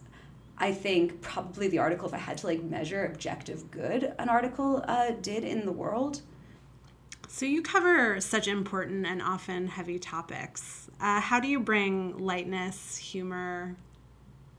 I 0.59 0.73
think, 0.73 1.23
probably 1.23 1.69
the 1.69 1.79
article, 1.79 2.07
if 2.07 2.15
I 2.15 2.19
had 2.19 2.39
to 2.39 2.47
like 2.47 2.63
measure 2.63 3.07
objective 3.07 3.71
good, 3.71 4.13
an 4.19 4.29
article 4.29 4.85
uh, 4.87 5.13
did 5.23 5.45
in 5.45 5.65
the 5.65 5.73
world. 5.73 6.21
So 7.29 7.47
you 7.47 7.63
cover 7.63 8.21
such 8.21 8.47
important 8.47 9.07
and 9.07 9.23
often 9.23 9.67
heavy 9.67 9.99
topics. 9.99 10.91
Uh, 11.01 11.21
how 11.21 11.41
do 11.41 11.49
you 11.49 11.59
bring 11.59 12.19
lightness, 12.19 12.99
humor, 12.99 13.77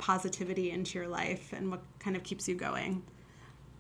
positivity 0.04 0.70
into 0.70 1.00
your 1.00 1.08
life 1.08 1.54
and 1.54 1.72
what 1.72 1.80
kind 1.98 2.18
of 2.18 2.24
keeps 2.24 2.46
you 2.46 2.56
going? 2.56 3.02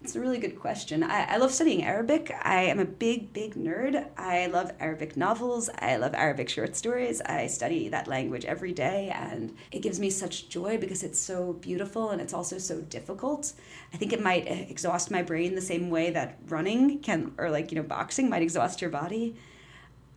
It's 0.02 0.16
a 0.16 0.22
really 0.22 0.38
good 0.38 0.58
question. 0.58 1.04
I, 1.04 1.34
I, 1.34 1.38
love 1.38 1.52
studying 1.52 1.84
Arabic. 1.84 2.34
I 2.42 2.64
am 2.64 2.80
a 2.80 2.86
big, 2.86 3.34
big 3.34 3.56
nerd. 3.56 4.08
I 4.18 4.48
love 4.48 4.72
Arabic 4.80 5.18
novels. 5.18 5.70
I 5.80 5.98
love 5.98 6.14
Arabic 6.14 6.48
short 6.48 6.78
stories. 6.78 7.20
I 7.22 7.48
study 7.48 7.90
that 7.90 8.08
language 8.08 8.46
every 8.46 8.72
day, 8.72 9.12
and 9.14 9.54
it 9.72 9.82
gives 9.82 10.00
me 10.00 10.10
such 10.10 10.48
joy 10.48 10.78
because 10.78 11.04
it's 11.04 11.20
so 11.20 11.54
beautiful 11.54 12.12
and 12.12 12.22
it's 12.22 12.34
also 12.34 12.58
so 12.58 12.80
difficult. 12.80 13.52
I 13.94 13.98
think 13.98 14.14
it 14.14 14.22
might 14.22 14.48
eh, 14.48 14.66
exhaust 14.70 15.12
my 15.12 15.24
brain 15.24 15.56
the 15.56 15.62
same 15.62 15.90
way 15.90 16.10
that 16.12 16.38
running 16.48 17.00
can, 17.00 17.34
or 17.38 17.50
like, 17.50 17.70
you 17.72 17.76
know, 17.78 17.84
boxing 17.84 18.30
might 18.30 18.42
exhaust 18.42 18.82
your 18.82 18.92
body. 18.92 19.36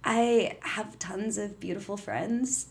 I 0.04 0.58
have 0.62 1.00
tons 1.00 1.36
of 1.36 1.58
beautiful 1.58 1.96
friends. 1.96 2.68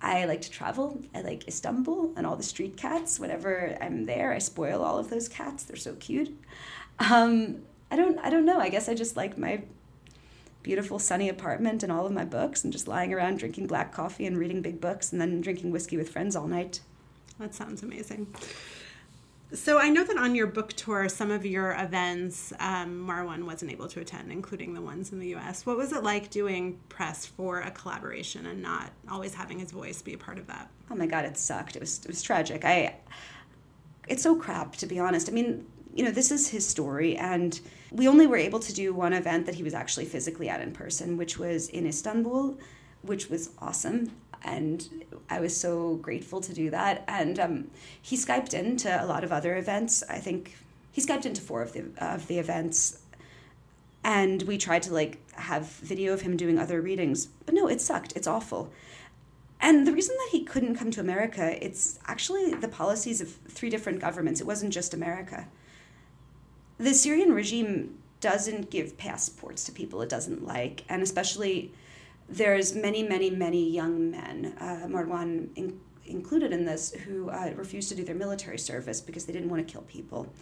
I 0.00 0.24
like 0.26 0.42
to 0.42 0.50
travel. 0.50 1.00
I 1.14 1.22
like 1.22 1.48
Istanbul 1.48 2.12
and 2.16 2.26
all 2.26 2.36
the 2.36 2.42
street 2.42 2.76
cats. 2.76 3.18
Whenever 3.18 3.76
I'm 3.80 4.06
there, 4.06 4.32
I 4.32 4.38
spoil 4.38 4.82
all 4.82 4.98
of 4.98 5.10
those 5.10 5.28
cats. 5.28 5.64
They're 5.64 5.76
so 5.76 5.94
cute. 5.94 6.36
Um, 6.98 7.62
I 7.90 7.96
don't. 7.96 8.18
I 8.18 8.30
don't 8.30 8.44
know. 8.44 8.60
I 8.60 8.68
guess 8.68 8.88
I 8.88 8.94
just 8.94 9.16
like 9.16 9.36
my 9.38 9.62
beautiful 10.62 10.98
sunny 10.98 11.28
apartment 11.28 11.82
and 11.82 11.90
all 11.90 12.06
of 12.06 12.12
my 12.12 12.24
books, 12.24 12.62
and 12.62 12.72
just 12.72 12.86
lying 12.86 13.12
around 13.12 13.38
drinking 13.38 13.66
black 13.66 13.92
coffee 13.92 14.26
and 14.26 14.38
reading 14.38 14.62
big 14.62 14.80
books, 14.80 15.12
and 15.12 15.20
then 15.20 15.40
drinking 15.40 15.70
whiskey 15.70 15.96
with 15.96 16.10
friends 16.10 16.36
all 16.36 16.46
night. 16.46 16.80
That 17.38 17.54
sounds 17.54 17.82
amazing. 17.82 18.26
So 19.54 19.78
I 19.78 19.88
know 19.88 20.04
that 20.04 20.18
on 20.18 20.34
your 20.34 20.46
book 20.46 20.74
tour, 20.74 21.08
some 21.08 21.30
of 21.30 21.46
your 21.46 21.72
events, 21.72 22.52
um, 22.60 23.06
Marwan 23.08 23.44
wasn't 23.44 23.72
able 23.72 23.88
to 23.88 24.00
attend, 24.00 24.30
including 24.30 24.74
the 24.74 24.82
ones 24.82 25.10
in 25.10 25.20
the 25.20 25.28
U.S. 25.28 25.64
What 25.64 25.78
was 25.78 25.90
it 25.92 26.02
like 26.02 26.28
doing 26.28 26.78
press 26.90 27.24
for 27.24 27.60
a 27.60 27.70
collaboration 27.70 28.44
and 28.44 28.60
not 28.60 28.90
always 29.10 29.34
having 29.34 29.58
his 29.58 29.70
voice 29.70 30.02
be 30.02 30.12
a 30.12 30.18
part 30.18 30.38
of 30.38 30.46
that? 30.48 30.70
Oh 30.90 30.94
my 30.94 31.06
God, 31.06 31.24
it 31.24 31.38
sucked. 31.38 31.76
It 31.76 31.80
was 31.80 32.00
it 32.00 32.08
was 32.08 32.20
tragic. 32.20 32.66
I, 32.66 32.96
it's 34.06 34.22
so 34.22 34.36
crap 34.36 34.76
to 34.76 34.86
be 34.86 34.98
honest. 34.98 35.30
I 35.30 35.32
mean, 35.32 35.64
you 35.94 36.04
know, 36.04 36.10
this 36.10 36.30
is 36.30 36.50
his 36.50 36.68
story, 36.68 37.16
and 37.16 37.58
we 37.90 38.06
only 38.06 38.26
were 38.26 38.36
able 38.36 38.60
to 38.60 38.72
do 38.74 38.92
one 38.92 39.14
event 39.14 39.46
that 39.46 39.54
he 39.54 39.62
was 39.62 39.72
actually 39.72 40.04
physically 40.04 40.50
at 40.50 40.60
in 40.60 40.72
person, 40.72 41.16
which 41.16 41.38
was 41.38 41.70
in 41.70 41.86
Istanbul, 41.86 42.58
which 43.00 43.30
was 43.30 43.50
awesome 43.60 44.10
and 44.42 45.04
I 45.28 45.40
was 45.40 45.56
so 45.56 45.96
grateful 45.96 46.40
to 46.40 46.52
do 46.52 46.70
that. 46.70 47.04
And 47.08 47.38
um, 47.38 47.70
he 48.00 48.16
Skyped 48.16 48.54
into 48.54 49.02
a 49.02 49.06
lot 49.06 49.24
of 49.24 49.32
other 49.32 49.56
events. 49.56 50.02
I 50.08 50.18
think 50.18 50.56
he 50.92 51.00
Skyped 51.00 51.26
into 51.26 51.40
four 51.40 51.62
of 51.62 51.72
the 51.72 51.84
of 51.98 52.26
the 52.26 52.38
events. 52.38 53.00
And 54.04 54.42
we 54.42 54.58
tried 54.58 54.82
to 54.84 54.94
like 54.94 55.18
have 55.34 55.66
video 55.66 56.12
of 56.12 56.22
him 56.22 56.36
doing 56.36 56.58
other 56.58 56.80
readings, 56.80 57.26
but 57.44 57.54
no, 57.54 57.68
it 57.68 57.80
sucked. 57.80 58.14
It's 58.16 58.26
awful. 58.26 58.70
And 59.60 59.86
the 59.86 59.92
reason 59.92 60.14
that 60.16 60.28
he 60.30 60.44
couldn't 60.44 60.76
come 60.76 60.90
to 60.92 61.00
America, 61.00 61.62
it's 61.64 61.98
actually 62.06 62.54
the 62.54 62.68
policies 62.68 63.20
of 63.20 63.28
three 63.48 63.70
different 63.70 64.00
governments. 64.00 64.40
It 64.40 64.46
wasn't 64.46 64.72
just 64.72 64.94
America. 64.94 65.48
The 66.78 66.94
Syrian 66.94 67.32
regime 67.32 67.98
doesn't 68.20 68.70
give 68.70 68.96
passports 68.96 69.64
to 69.64 69.72
people 69.72 70.00
it 70.00 70.08
doesn't 70.08 70.46
like, 70.46 70.84
and 70.88 71.02
especially 71.02 71.72
there's 72.28 72.74
many, 72.74 73.02
many, 73.02 73.30
many 73.30 73.70
young 73.70 74.10
men, 74.10 74.54
uh, 74.60 74.86
Marwan 74.86 75.48
in, 75.56 75.80
included 76.04 76.52
in 76.52 76.64
this, 76.64 76.92
who 76.92 77.30
uh, 77.30 77.52
refused 77.56 77.88
to 77.88 77.94
do 77.94 78.04
their 78.04 78.14
military 78.14 78.58
service 78.58 79.00
because 79.00 79.24
they 79.24 79.32
didn't 79.32 79.48
want 79.48 79.66
to 79.66 79.72
kill 79.72 79.82
people. 79.82 80.32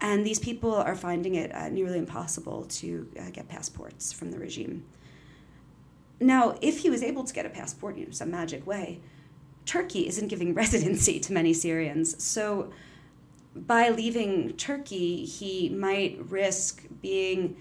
And 0.00 0.26
these 0.26 0.38
people 0.38 0.74
are 0.74 0.94
finding 0.94 1.34
it 1.34 1.54
uh, 1.54 1.68
nearly 1.68 1.98
impossible 1.98 2.64
to 2.64 3.08
uh, 3.18 3.30
get 3.30 3.48
passports 3.48 4.12
from 4.12 4.30
the 4.30 4.38
regime. 4.38 4.84
Now, 6.20 6.56
if 6.60 6.80
he 6.80 6.90
was 6.90 7.02
able 7.02 7.24
to 7.24 7.32
get 7.32 7.46
a 7.46 7.50
passport, 7.50 7.96
you 7.96 8.06
know, 8.06 8.12
some 8.12 8.30
magic 8.30 8.66
way, 8.66 9.00
Turkey 9.64 10.06
isn't 10.06 10.28
giving 10.28 10.54
residency 10.62 11.18
to 11.20 11.32
many 11.32 11.52
Syrians. 11.52 12.22
So, 12.22 12.72
by 13.54 13.88
leaving 13.88 14.52
Turkey, 14.56 15.24
he 15.24 15.70
might 15.70 16.18
risk 16.28 16.84
being 17.00 17.56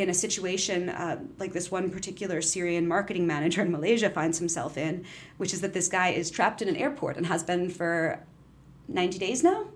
in 0.00 0.10
a 0.10 0.14
situation 0.14 0.88
uh, 0.88 1.20
like 1.38 1.52
this 1.52 1.70
one 1.70 1.88
particular 1.88 2.42
Syrian 2.42 2.86
marketing 2.88 3.26
manager 3.26 3.62
in 3.62 3.70
Malaysia 3.70 4.10
finds 4.10 4.38
himself 4.38 4.76
in, 4.76 5.04
which 5.36 5.52
is 5.52 5.60
that 5.60 5.72
this 5.72 5.88
guy 5.88 6.08
is 6.08 6.30
trapped 6.30 6.60
in 6.60 6.68
an 6.68 6.76
airport 6.76 7.16
and 7.16 7.26
has 7.26 7.42
been 7.44 7.70
for 7.70 8.20
90 8.88 9.18
days 9.18 9.44
now 9.44 9.66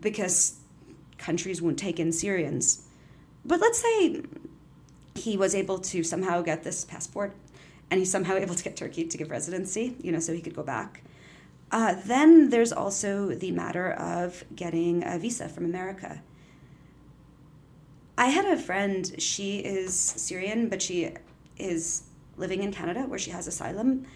because 0.00 0.58
countries 1.16 1.62
won't 1.62 1.78
take 1.78 1.98
in 1.98 2.12
Syrians. 2.12 2.82
But 3.44 3.60
let's 3.60 3.80
say 3.80 4.22
he 5.14 5.36
was 5.36 5.54
able 5.54 5.78
to 5.78 6.04
somehow 6.04 6.42
get 6.42 6.62
this 6.62 6.84
passport 6.84 7.34
and 7.90 7.98
he's 7.98 8.10
somehow 8.10 8.34
able 8.34 8.54
to 8.54 8.62
get 8.62 8.76
Turkey 8.76 9.06
to 9.06 9.16
give 9.16 9.30
residency, 9.30 9.96
you 10.02 10.12
know, 10.12 10.20
so 10.20 10.34
he 10.34 10.42
could 10.42 10.54
go 10.54 10.62
back. 10.62 11.02
Uh, 11.70 11.94
then 12.04 12.50
there's 12.50 12.72
also 12.72 13.28
the 13.28 13.50
matter 13.50 13.92
of 13.92 14.44
getting 14.54 15.02
a 15.06 15.18
visa 15.18 15.48
from 15.48 15.64
America. 15.64 16.22
I 18.18 18.26
had 18.26 18.46
a 18.46 18.56
friend, 18.56 19.14
she 19.22 19.58
is 19.58 19.94
Syrian, 19.94 20.68
but 20.68 20.82
she 20.82 21.12
is 21.56 22.02
living 22.36 22.64
in 22.64 22.72
Canada 22.72 23.02
where 23.02 23.18
she 23.18 23.30
has 23.30 23.46
asylum. 23.46 24.06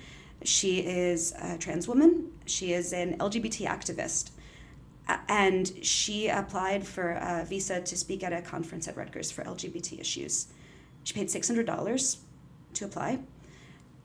She 0.43 0.81
is 0.81 1.33
a 1.41 1.57
trans 1.57 1.87
woman, 1.87 2.33
she 2.45 2.73
is 2.73 2.93
an 2.93 3.17
LGBT 3.19 3.65
activist. 3.69 4.33
And 5.29 5.73
she 5.87 6.27
applied 6.27 6.85
for 6.85 7.13
a 7.13 7.45
visa 7.49 7.81
to 7.81 7.97
speak 7.97 8.25
at 8.25 8.33
a 8.33 8.43
conference 8.43 8.89
at 8.89 8.97
Rutgers 8.97 9.31
for 9.31 9.45
LGBT 9.45 10.01
issues. 10.01 10.49
She 11.05 11.15
paid 11.15 11.29
$600 11.29 12.17
to 12.75 12.85
apply, 12.85 13.21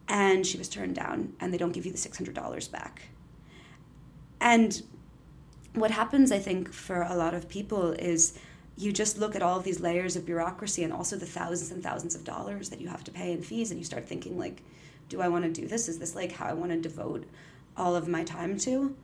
and 0.08 0.46
she 0.46 0.60
was 0.60 0.70
turned 0.70 0.96
down, 0.96 1.34
and 1.40 1.52
they 1.52 1.58
don't 1.58 1.72
give 1.72 1.88
you 1.88 1.92
the 1.92 1.98
$600 1.98 2.72
back. 2.72 3.10
And 4.40 4.84
what 5.74 5.90
happens, 5.90 6.32
I 6.32 6.38
think, 6.38 6.72
for 6.72 7.02
a 7.02 7.16
lot 7.16 7.34
of 7.34 7.50
people 7.50 7.94
is 7.94 8.38
you 8.78 8.94
just 8.94 9.18
look 9.18 9.36
at 9.36 9.42
all 9.42 9.58
of 9.58 9.64
these 9.64 9.80
layers 9.80 10.16
of 10.16 10.26
bureaucracy 10.26 10.84
and 10.84 10.94
also 10.94 11.16
the 11.16 11.26
thousands 11.26 11.72
and 11.72 11.84
thousands 11.84 12.14
of 12.14 12.24
dollars 12.24 12.70
that 12.70 12.80
you 12.80 12.88
have 12.88 13.04
to 13.06 13.12
pay 13.12 13.32
in 13.32 13.42
fees, 13.42 13.72
and 13.72 13.80
you 13.80 13.84
start 13.84 14.08
thinking, 14.08 14.38
like, 14.38 14.62
do 15.10 15.22
I 15.22 15.28
want 15.28 15.46
to 15.46 15.62
do 15.62 15.68
this? 15.68 15.90
Is 15.90 16.00
this 16.00 16.16
like 16.16 16.32
how 16.32 16.46
I 16.46 16.54
want 16.54 16.72
to 16.72 16.78
devote 16.78 17.26
all 17.76 17.96
of 17.96 18.08
my 18.08 18.24
time 18.24 18.58
to? 18.60 18.96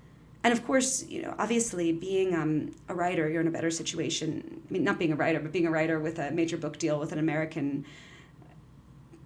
And 0.44 0.52
of 0.52 0.66
course, 0.66 1.06
you 1.08 1.22
know, 1.22 1.34
obviously, 1.40 1.92
being 1.94 2.36
um, 2.36 2.72
a 2.90 2.94
writer, 2.94 3.30
you're 3.30 3.42
in 3.42 3.48
a 3.48 3.52
better 3.52 3.72
situation. 3.72 4.62
I 4.70 4.74
mean, 4.74 4.84
not 4.84 5.00
being 5.00 5.14
a 5.14 5.16
writer, 5.16 5.40
but 5.40 5.52
being 5.52 5.66
a 5.66 5.72
writer 5.72 6.00
with 6.00 6.20
a 6.20 6.32
major 6.32 6.58
book 6.58 6.78
deal 6.78 7.00
with 7.00 7.12
an 7.14 7.20
American 7.20 7.86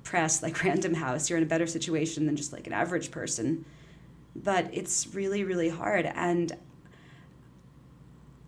press 0.04 0.42
like 0.42 0.64
Random 0.64 0.94
House, 0.94 1.30
you're 1.30 1.38
in 1.38 1.44
a 1.44 1.48
better 1.48 1.68
situation 1.68 2.26
than 2.26 2.36
just 2.36 2.54
like 2.54 2.68
an 2.68 2.74
average 2.74 3.12
person. 3.12 3.66
But 4.36 4.70
it's 4.72 5.08
really, 5.14 5.44
really 5.44 5.70
hard. 5.70 6.06
And 6.06 6.56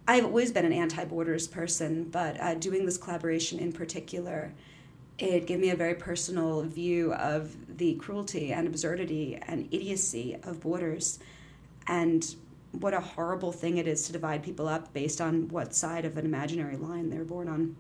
I've 0.10 0.26
always 0.26 0.52
been 0.52 0.66
an 0.66 0.74
anti 0.74 1.06
borders 1.06 1.48
person, 1.48 2.06
but 2.06 2.42
uh, 2.42 2.56
doing 2.56 2.84
this 2.84 2.98
collaboration 2.98 3.60
in 3.60 3.72
particular, 3.72 4.52
it 5.20 5.46
gave 5.46 5.60
me 5.60 5.70
a 5.70 5.76
very 5.76 5.94
personal 5.94 6.64
view 6.64 7.14
of 7.14 7.78
the 7.78 7.94
cruelty 7.94 8.52
and 8.52 8.66
absurdity 8.66 9.38
and 9.40 9.68
idiocy 9.72 10.36
of 10.42 10.62
borders. 10.62 11.20
And 11.86 12.26
what 12.72 12.96
a 12.96 13.00
horrible 13.00 13.52
thing 13.52 13.78
it 13.78 13.88
is 13.88 14.08
to 14.08 14.12
divide 14.12 14.42
people 14.42 14.68
up 14.68 14.92
based 14.94 15.22
on 15.22 15.48
what 15.50 15.76
side 15.76 16.06
of 16.06 16.18
an 16.18 16.26
imaginary 16.26 16.76
line 16.76 17.12
they're 17.12 17.24
born 17.24 17.48
on. 17.48 17.76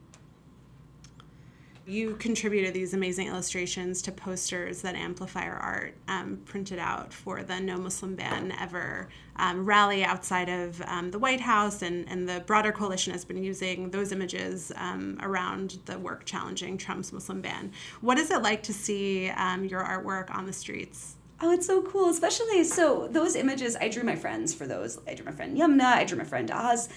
You 1.89 2.17
contributed 2.17 2.75
these 2.75 2.93
amazing 2.93 3.29
illustrations 3.29 4.03
to 4.03 4.11
posters 4.11 4.83
that 4.83 4.93
Amplifier 4.93 5.55
Art 5.55 5.95
um, 6.07 6.39
printed 6.45 6.77
out 6.77 7.11
for 7.11 7.41
the 7.41 7.59
No 7.59 7.77
Muslim 7.77 8.13
Ban 8.15 8.53
Ever 8.59 9.09
um, 9.37 9.65
rally 9.65 10.03
outside 10.03 10.49
of 10.49 10.79
um, 10.83 11.09
the 11.09 11.17
White 11.17 11.41
House, 11.41 11.81
and, 11.81 12.07
and 12.07 12.29
the 12.29 12.41
broader 12.41 12.71
coalition 12.71 13.11
has 13.11 13.25
been 13.25 13.43
using 13.43 13.89
those 13.89 14.11
images 14.11 14.71
um, 14.75 15.17
around 15.23 15.79
the 15.85 15.97
work 15.97 16.25
challenging 16.25 16.77
Trump's 16.77 17.11
Muslim 17.11 17.41
ban. 17.41 17.71
What 18.01 18.19
is 18.19 18.29
it 18.29 18.43
like 18.43 18.61
to 18.63 18.73
see 18.73 19.29
um, 19.31 19.65
your 19.65 19.83
artwork 19.83 20.29
on 20.29 20.45
the 20.45 20.53
streets? 20.53 21.15
Oh, 21.41 21.51
it's 21.51 21.65
so 21.65 21.81
cool. 21.81 22.11
Especially 22.11 22.65
so 22.65 23.07
those 23.09 23.35
images, 23.35 23.75
I 23.75 23.87
drew 23.87 24.03
my 24.03 24.15
friends 24.15 24.53
for 24.53 24.67
those. 24.67 24.99
I 25.07 25.15
drew 25.15 25.25
my 25.25 25.31
friend 25.31 25.57
Yumna, 25.57 25.85
I 25.85 26.03
drew 26.03 26.19
my 26.19 26.23
friend 26.23 26.51
Oz. 26.51 26.87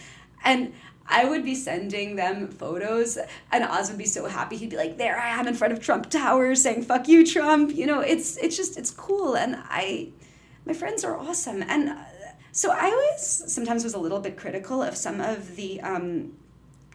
And 0.45 0.75
I 1.07 1.25
would 1.25 1.45
be 1.45 1.55
sending 1.55 2.17
them 2.17 2.49
photos, 2.49 3.19
and 3.51 3.65
Oz 3.65 3.89
would 3.91 3.99
be 3.99 4.07
so 4.07 4.27
happy. 4.27 4.57
He'd 4.57 4.71
be 4.71 4.77
like, 4.77 4.99
"There 4.99 5.19
I 5.19 5.29
am 5.39 5.47
in 5.47 5.55
front 5.55 5.73
of 5.73 5.81
Trump 5.81 6.11
Tower, 6.11 6.55
saying 6.55 6.83
fuck 6.83 7.09
you, 7.09 7.27
Trump." 7.27 7.75
You 7.75 7.87
know, 7.87 8.01
it's 8.01 8.37
it's 8.39 8.57
just 8.57 8.79
it's 8.79 8.91
cool, 8.91 9.37
and 9.37 9.57
I, 9.69 10.09
my 10.65 10.73
friends 10.73 11.05
are 11.05 11.17
awesome, 11.17 11.63
and 11.63 11.91
uh, 11.91 11.97
so 12.53 12.71
I 12.71 12.87
always 12.87 13.23
sometimes 13.53 13.85
was 13.85 13.95
a 13.95 13.99
little 13.99 14.21
bit 14.21 14.37
critical 14.37 14.83
of 14.83 14.97
some 14.97 15.21
of 15.21 15.57
the 15.57 15.81
um, 15.81 16.33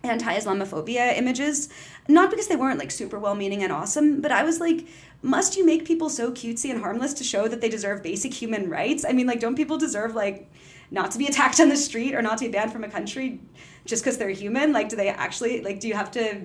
anti-Islamophobia 0.04 1.18
images, 1.18 1.70
not 2.08 2.30
because 2.30 2.48
they 2.48 2.56
weren't 2.56 2.80
like 2.80 2.92
super 2.92 3.20
well-meaning 3.20 3.64
and 3.64 3.72
awesome, 3.72 4.22
but 4.22 4.32
I 4.32 4.44
was 4.44 4.60
like, 4.60 4.88
must 5.22 5.58
you 5.58 5.66
make 5.66 5.86
people 5.86 6.10
so 6.10 6.32
cutesy 6.32 6.70
and 6.70 6.80
harmless 6.80 7.14
to 7.16 7.24
show 7.24 7.48
that 7.48 7.62
they 7.62 7.70
deserve 7.70 8.04
basic 8.04 8.34
human 8.34 8.70
rights? 8.70 9.04
I 9.08 9.14
mean, 9.14 9.28
like, 9.28 9.40
don't 9.40 9.56
people 9.56 9.78
deserve 9.78 10.16
like 10.16 10.50
not 10.92 11.12
to 11.12 11.18
be 11.18 11.28
attacked 11.28 11.60
on 11.60 11.70
the 11.70 11.78
street 11.78 12.14
or 12.14 12.22
not 12.22 12.38
to 12.38 12.46
be 12.46 12.52
banned 12.52 12.72
from 12.72 12.84
a 12.84 12.90
country 12.90 13.42
just 13.88 14.04
because 14.04 14.18
they're 14.18 14.30
human? 14.30 14.72
Like, 14.74 14.90
do 14.90 14.96
they 14.96 15.10
actually 15.10 15.62
like? 15.62 15.80
Do 15.80 15.88
you 15.88 15.96
have 15.96 16.12
to? 16.12 16.42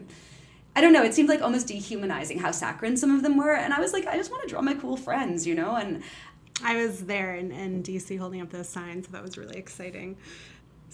I 0.75 0.81
don't 0.81 0.95
know. 0.95 1.03
It 1.03 1.13
seemed 1.13 1.29
like 1.29 1.43
almost 1.43 1.67
dehumanizing 1.67 2.39
how 2.39 2.51
saccharine 2.51 2.97
some 2.97 3.15
of 3.15 3.23
them 3.23 3.37
were, 3.37 3.55
and 3.55 3.75
I 3.75 3.81
was 3.81 3.93
like, 3.93 4.07
I 4.07 4.17
just 4.17 4.31
want 4.31 4.43
to 4.45 4.49
draw 4.49 4.63
my 4.63 4.75
cool 4.75 4.97
friends, 4.97 5.47
you 5.47 5.55
know, 5.55 5.77
and. 5.77 6.03
I 6.65 6.77
was 6.77 7.07
there 7.07 7.35
in, 7.35 7.51
in 7.51 7.83
DC 7.83 8.17
holding 8.19 8.41
up 8.41 8.51
those 8.51 8.69
signs, 8.69 9.07
so 9.07 9.13
that 9.13 9.23
was 9.23 9.37
really 9.37 9.57
exciting. 9.57 10.17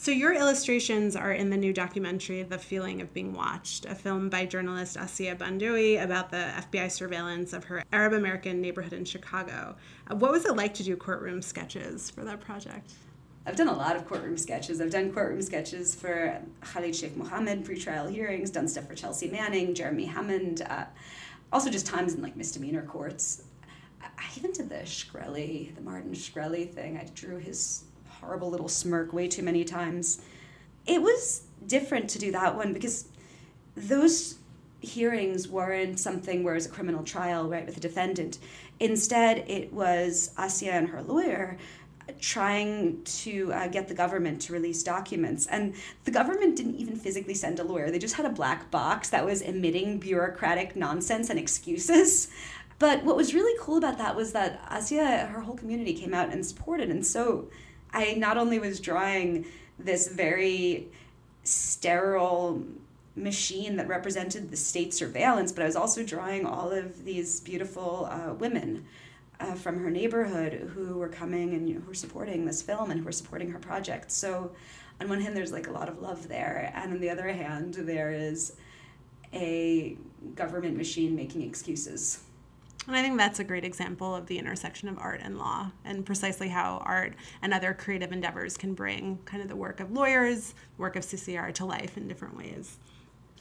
So, 0.00 0.12
your 0.12 0.32
illustrations 0.32 1.16
are 1.16 1.32
in 1.32 1.50
the 1.50 1.56
new 1.56 1.72
documentary, 1.72 2.44
The 2.44 2.56
Feeling 2.56 3.00
of 3.00 3.12
Being 3.12 3.32
Watched, 3.32 3.84
a 3.84 3.96
film 3.96 4.28
by 4.28 4.46
journalist 4.46 4.96
Assia 4.96 5.36
Boundaoui 5.36 6.00
about 6.00 6.30
the 6.30 6.52
FBI 6.56 6.88
surveillance 6.88 7.52
of 7.52 7.64
her 7.64 7.82
Arab 7.92 8.12
American 8.12 8.60
neighborhood 8.60 8.92
in 8.92 9.04
Chicago. 9.04 9.74
Uh, 10.08 10.14
what 10.14 10.30
was 10.30 10.44
it 10.44 10.54
like 10.54 10.72
to 10.74 10.84
do 10.84 10.96
courtroom 10.96 11.42
sketches 11.42 12.10
for 12.10 12.24
that 12.24 12.40
project? 12.40 12.92
I've 13.48 13.56
done 13.56 13.68
a 13.68 13.76
lot 13.76 13.96
of 13.96 14.06
courtroom 14.06 14.36
sketches. 14.36 14.78
I've 14.78 14.90
done 14.90 15.10
courtroom 15.10 15.40
sketches 15.40 15.94
for 15.94 16.38
Khalid 16.60 16.94
Sheikh 16.94 17.16
Mohammed 17.16 17.64
pretrial 17.64 18.12
hearings, 18.12 18.50
done 18.50 18.68
stuff 18.68 18.86
for 18.86 18.94
Chelsea 18.94 19.30
Manning, 19.30 19.74
Jeremy 19.74 20.04
Hammond, 20.04 20.60
uh, 20.68 20.84
also 21.50 21.70
just 21.70 21.86
times 21.86 22.12
in 22.12 22.20
like 22.20 22.36
misdemeanor 22.36 22.82
courts. 22.82 23.44
I 24.02 24.24
even 24.36 24.52
did 24.52 24.68
the 24.68 24.74
Shkreli, 24.76 25.74
the 25.74 25.80
Martin 25.80 26.12
Shkreli 26.12 26.70
thing. 26.70 26.98
I 26.98 27.06
drew 27.14 27.38
his 27.38 27.84
horrible 28.06 28.50
little 28.50 28.68
smirk 28.68 29.14
way 29.14 29.28
too 29.28 29.42
many 29.42 29.64
times. 29.64 30.20
It 30.86 31.00
was 31.00 31.44
different 31.66 32.10
to 32.10 32.18
do 32.18 32.30
that 32.32 32.54
one 32.54 32.74
because 32.74 33.06
those 33.74 34.36
hearings 34.80 35.48
weren't 35.48 35.98
something 35.98 36.44
where 36.44 36.52
it 36.52 36.58
was 36.58 36.66
a 36.66 36.70
criminal 36.70 37.02
trial, 37.02 37.48
right, 37.48 37.64
with 37.64 37.78
a 37.78 37.80
defendant. 37.80 38.38
Instead, 38.78 39.38
it 39.48 39.72
was 39.72 40.32
Assia 40.36 40.72
and 40.72 40.88
her 40.90 41.02
lawyer 41.02 41.56
trying 42.20 43.02
to 43.04 43.52
uh, 43.52 43.68
get 43.68 43.88
the 43.88 43.94
government 43.94 44.40
to 44.42 44.52
release 44.52 44.82
documents. 44.82 45.46
And 45.46 45.74
the 46.04 46.10
government 46.10 46.56
didn't 46.56 46.76
even 46.76 46.96
physically 46.96 47.34
send 47.34 47.58
a 47.58 47.64
lawyer, 47.64 47.90
they 47.90 47.98
just 47.98 48.14
had 48.14 48.26
a 48.26 48.30
black 48.30 48.70
box 48.70 49.10
that 49.10 49.24
was 49.24 49.40
emitting 49.40 49.98
bureaucratic 49.98 50.76
nonsense 50.76 51.30
and 51.30 51.38
excuses. 51.38 52.28
But 52.78 53.04
what 53.04 53.16
was 53.16 53.34
really 53.34 53.58
cool 53.60 53.76
about 53.76 53.98
that 53.98 54.14
was 54.14 54.32
that 54.32 54.64
Assia, 54.70 55.28
her 55.30 55.40
whole 55.40 55.56
community 55.56 55.94
came 55.94 56.14
out 56.14 56.32
and 56.32 56.46
supported. 56.46 56.90
And 56.90 57.04
so 57.04 57.48
I 57.92 58.14
not 58.14 58.38
only 58.38 58.58
was 58.58 58.78
drawing 58.78 59.46
this 59.78 60.08
very 60.08 60.88
sterile 61.42 62.62
machine 63.16 63.76
that 63.76 63.88
represented 63.88 64.50
the 64.50 64.56
state 64.56 64.94
surveillance, 64.94 65.50
but 65.50 65.62
I 65.62 65.66
was 65.66 65.76
also 65.76 66.04
drawing 66.04 66.46
all 66.46 66.70
of 66.70 67.04
these 67.04 67.40
beautiful 67.40 68.08
uh, 68.10 68.34
women 68.34 68.86
uh, 69.40 69.54
from 69.54 69.78
her 69.78 69.90
neighborhood 69.90 70.70
who 70.74 70.98
were 70.98 71.08
coming 71.08 71.54
and 71.54 71.68
you 71.68 71.74
know, 71.74 71.80
who 71.80 71.88
were 71.88 71.94
supporting 71.94 72.44
this 72.44 72.62
film 72.62 72.90
and 72.90 73.00
who 73.00 73.06
were 73.06 73.12
supporting 73.12 73.50
her 73.50 73.58
project. 73.58 74.10
So, 74.10 74.52
on 75.00 75.08
one 75.08 75.20
hand, 75.20 75.36
there's 75.36 75.52
like 75.52 75.68
a 75.68 75.70
lot 75.70 75.88
of 75.88 76.00
love 76.00 76.26
there, 76.26 76.72
and 76.74 76.92
on 76.92 77.00
the 77.00 77.08
other 77.08 77.28
hand, 77.28 77.74
there 77.74 78.10
is 78.10 78.56
a 79.32 79.96
government 80.34 80.76
machine 80.76 81.14
making 81.14 81.42
excuses. 81.42 82.24
And 82.88 82.96
I 82.96 83.02
think 83.02 83.18
that's 83.18 83.38
a 83.38 83.44
great 83.44 83.64
example 83.64 84.14
of 84.14 84.26
the 84.26 84.38
intersection 84.38 84.88
of 84.88 84.98
art 84.98 85.20
and 85.22 85.38
law, 85.38 85.70
and 85.84 86.06
precisely 86.06 86.48
how 86.48 86.82
art 86.84 87.14
and 87.42 87.52
other 87.52 87.74
creative 87.74 88.12
endeavors 88.12 88.56
can 88.56 88.72
bring 88.74 89.18
kind 89.24 89.42
of 89.42 89.48
the 89.48 89.56
work 89.56 89.78
of 89.78 89.92
lawyers, 89.92 90.54
work 90.78 90.96
of 90.96 91.04
CCR 91.04 91.52
to 91.54 91.64
life 91.64 91.96
in 91.96 92.08
different 92.08 92.36
ways. 92.36 92.78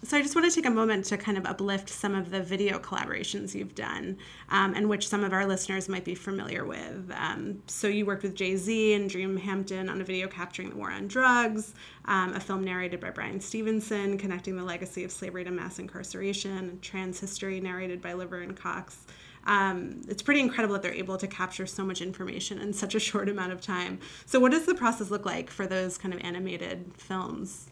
So 0.04 0.16
I 0.16 0.22
just 0.22 0.36
want 0.36 0.48
to 0.48 0.54
take 0.54 0.68
a 0.68 0.74
moment 0.74 1.06
to 1.06 1.18
kind 1.18 1.40
of 1.40 1.46
uplift 1.48 1.90
some 1.90 2.14
of 2.14 2.30
the 2.30 2.40
video 2.40 2.78
collaborations 2.78 3.56
you've 3.56 3.74
done, 3.74 4.18
um, 4.50 4.76
and 4.76 4.88
which 4.88 5.08
some 5.08 5.24
of 5.24 5.34
our 5.34 5.46
listeners 5.46 5.90
might 5.90 6.06
be 6.06 6.14
familiar 6.14 6.66
with. 6.66 7.12
Um, 7.18 7.64
so 7.66 7.88
you 7.88 8.06
worked 8.06 8.22
with 8.22 8.36
Jay 8.36 8.56
Z 8.58 8.94
and 8.94 9.10
Dream 9.10 9.36
Hampton 9.38 9.90
on 9.90 10.00
a 10.00 10.04
video 10.04 10.28
capturing 10.28 10.70
the 10.70 10.76
war 10.76 10.92
on 10.92 11.08
drugs, 11.08 11.74
um, 12.06 12.34
a 12.34 12.40
film 12.40 12.64
narrated 12.64 13.00
by 13.00 13.10
Bryan 13.10 13.40
Stevenson 13.40 14.20
connecting 14.20 14.56
the 14.56 14.64
legacy 14.64 15.04
of 15.04 15.12
slavery 15.12 15.44
to 15.44 15.52
mass 15.52 15.80
incarceration, 15.80 16.78
trans 16.82 17.20
history 17.20 17.60
narrated 17.60 18.00
by 18.00 18.14
Laverne 18.14 18.54
Cox. 18.54 19.08
Um, 19.48 20.02
it's 20.08 20.22
pretty 20.22 20.42
incredible 20.42 20.74
that 20.74 20.84
they're 20.84 20.94
able 20.94 21.18
to 21.18 21.28
capture 21.28 21.66
so 21.66 21.84
much 21.84 22.02
information 22.02 22.60
in 22.60 22.72
such 22.72 22.94
a 22.94 23.00
short 23.00 23.30
amount 23.30 23.52
of 23.52 23.62
time. 23.62 24.00
So, 24.28 24.40
what 24.40 24.52
does 24.52 24.68
the 24.68 24.76
process 24.76 25.10
look 25.10 25.26
like 25.26 25.50
for 25.50 25.66
those 25.66 25.98
kind 25.98 26.14
of 26.14 26.20
animated 26.22 26.92
films? 26.98 27.72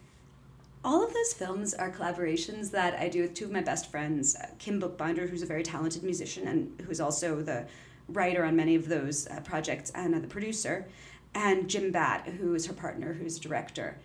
All 0.86 1.04
of 1.04 1.12
those 1.16 1.34
films 1.34 1.74
are 1.74 1.92
collaborations 1.92 2.70
that 2.70 2.94
I 3.00 3.10
do 3.10 3.24
with 3.24 3.34
two 3.34 3.46
of 3.46 3.52
my 3.52 3.62
best 3.62 3.90
friends, 3.90 4.36
uh, 4.36 4.50
Kim 4.60 4.80
Boekbinder, 4.80 5.28
who's 5.28 5.42
a 5.42 5.48
very 5.48 5.64
talented 5.64 6.04
musician 6.04 6.48
and 6.48 6.80
who's 6.86 7.02
also 7.02 7.42
the 7.42 7.66
writer 8.08 8.46
on 8.46 8.56
many 8.56 8.76
of 8.76 8.88
those 8.88 9.28
uh, 9.28 9.40
projects 9.40 9.90
and 9.96 10.14
uh, 10.14 10.20
the 10.20 10.28
producer, 10.28 10.86
and 11.34 11.68
Jim 11.68 11.92
Batt, 11.92 12.28
who 12.28 12.54
is 12.54 12.68
her 12.68 12.74
partner, 12.74 13.14
who's 13.14 13.40
director. 13.40 13.98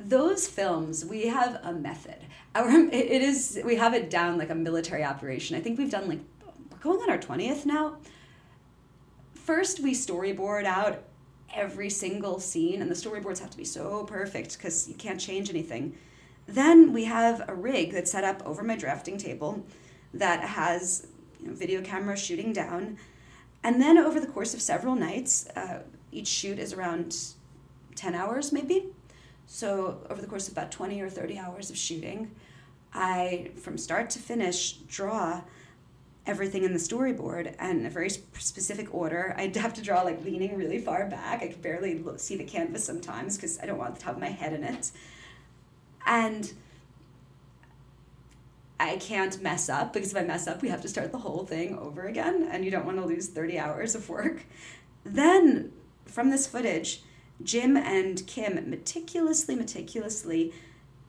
Those 0.00 0.48
films, 0.48 1.04
we 1.04 1.28
have 1.28 1.60
a 1.62 1.72
method. 1.72 2.18
Our 2.56 2.68
it 2.92 3.22
is 3.22 3.60
we 3.64 3.76
have 3.76 3.94
it 3.94 4.10
down 4.10 4.38
like 4.38 4.50
a 4.50 4.56
military 4.56 5.04
operation. 5.04 5.56
I 5.56 5.60
think 5.60 5.78
we've 5.78 5.90
done 5.90 6.08
like 6.08 6.20
we're 6.72 6.78
going 6.78 7.00
on 7.00 7.10
our 7.10 7.18
twentieth 7.18 7.64
now. 7.64 7.98
First, 9.34 9.78
we 9.78 9.94
storyboard 9.94 10.64
out 10.64 11.04
every 11.54 11.90
single 11.90 12.40
scene, 12.40 12.82
and 12.82 12.90
the 12.90 12.94
storyboards 12.94 13.38
have 13.38 13.50
to 13.50 13.56
be 13.56 13.64
so 13.64 14.04
perfect 14.04 14.56
because 14.56 14.88
you 14.88 14.94
can't 14.94 15.20
change 15.20 15.50
anything. 15.50 15.96
Then 16.46 16.92
we 16.92 17.04
have 17.04 17.48
a 17.48 17.54
rig 17.54 17.92
that's 17.92 18.10
set 18.10 18.24
up 18.24 18.42
over 18.44 18.62
my 18.62 18.76
drafting 18.76 19.18
table 19.18 19.64
that 20.14 20.40
has 20.40 21.06
you 21.38 21.48
know, 21.48 21.54
video 21.54 21.80
camera 21.80 22.16
shooting 22.16 22.52
down. 22.52 22.98
And 23.62 23.80
then 23.80 23.98
over 23.98 24.18
the 24.18 24.26
course 24.26 24.54
of 24.54 24.62
several 24.62 24.94
nights, 24.94 25.46
uh, 25.54 25.82
each 26.12 26.26
shoot 26.26 26.58
is 26.58 26.72
around 26.72 27.16
10 27.94 28.14
hours 28.14 28.52
maybe. 28.52 28.86
So 29.46 29.98
over 30.08 30.20
the 30.20 30.26
course 30.26 30.48
of 30.48 30.52
about 30.52 30.70
20 30.70 31.00
or 31.00 31.10
30 31.10 31.38
hours 31.38 31.70
of 31.70 31.76
shooting, 31.76 32.30
I, 32.92 33.50
from 33.60 33.78
start 33.78 34.10
to 34.10 34.18
finish, 34.18 34.72
draw 34.88 35.42
everything 36.30 36.62
in 36.62 36.72
the 36.72 36.78
storyboard 36.78 37.54
and 37.58 37.84
a 37.84 37.90
very 37.90 38.08
specific 38.08 38.94
order. 38.94 39.34
I'd 39.36 39.56
have 39.56 39.74
to 39.74 39.82
draw 39.82 40.02
like 40.02 40.24
leaning 40.24 40.56
really 40.56 40.78
far 40.78 41.06
back. 41.06 41.42
I 41.42 41.48
could 41.48 41.60
barely 41.60 42.00
see 42.18 42.36
the 42.36 42.44
canvas 42.44 42.84
sometimes 42.84 43.36
because 43.36 43.58
I 43.58 43.66
don't 43.66 43.78
want 43.78 43.96
the 43.96 44.00
top 44.00 44.14
of 44.14 44.20
my 44.20 44.28
head 44.28 44.52
in 44.52 44.62
it. 44.62 44.92
And 46.06 46.52
I 48.78 48.96
can't 48.96 49.42
mess 49.42 49.68
up 49.68 49.92
because 49.92 50.12
if 50.12 50.16
I 50.16 50.22
mess 50.22 50.46
up, 50.46 50.62
we 50.62 50.68
have 50.68 50.80
to 50.82 50.88
start 50.88 51.10
the 51.10 51.18
whole 51.18 51.44
thing 51.44 51.76
over 51.76 52.06
again, 52.06 52.48
and 52.50 52.64
you 52.64 52.70
don't 52.70 52.86
want 52.86 52.96
to 52.98 53.04
lose 53.04 53.28
30 53.28 53.58
hours 53.58 53.94
of 53.94 54.08
work. 54.08 54.46
Then, 55.04 55.72
from 56.06 56.30
this 56.30 56.46
footage, 56.46 57.02
Jim 57.42 57.76
and 57.76 58.26
Kim 58.26 58.70
meticulously, 58.70 59.56
meticulously 59.56 60.52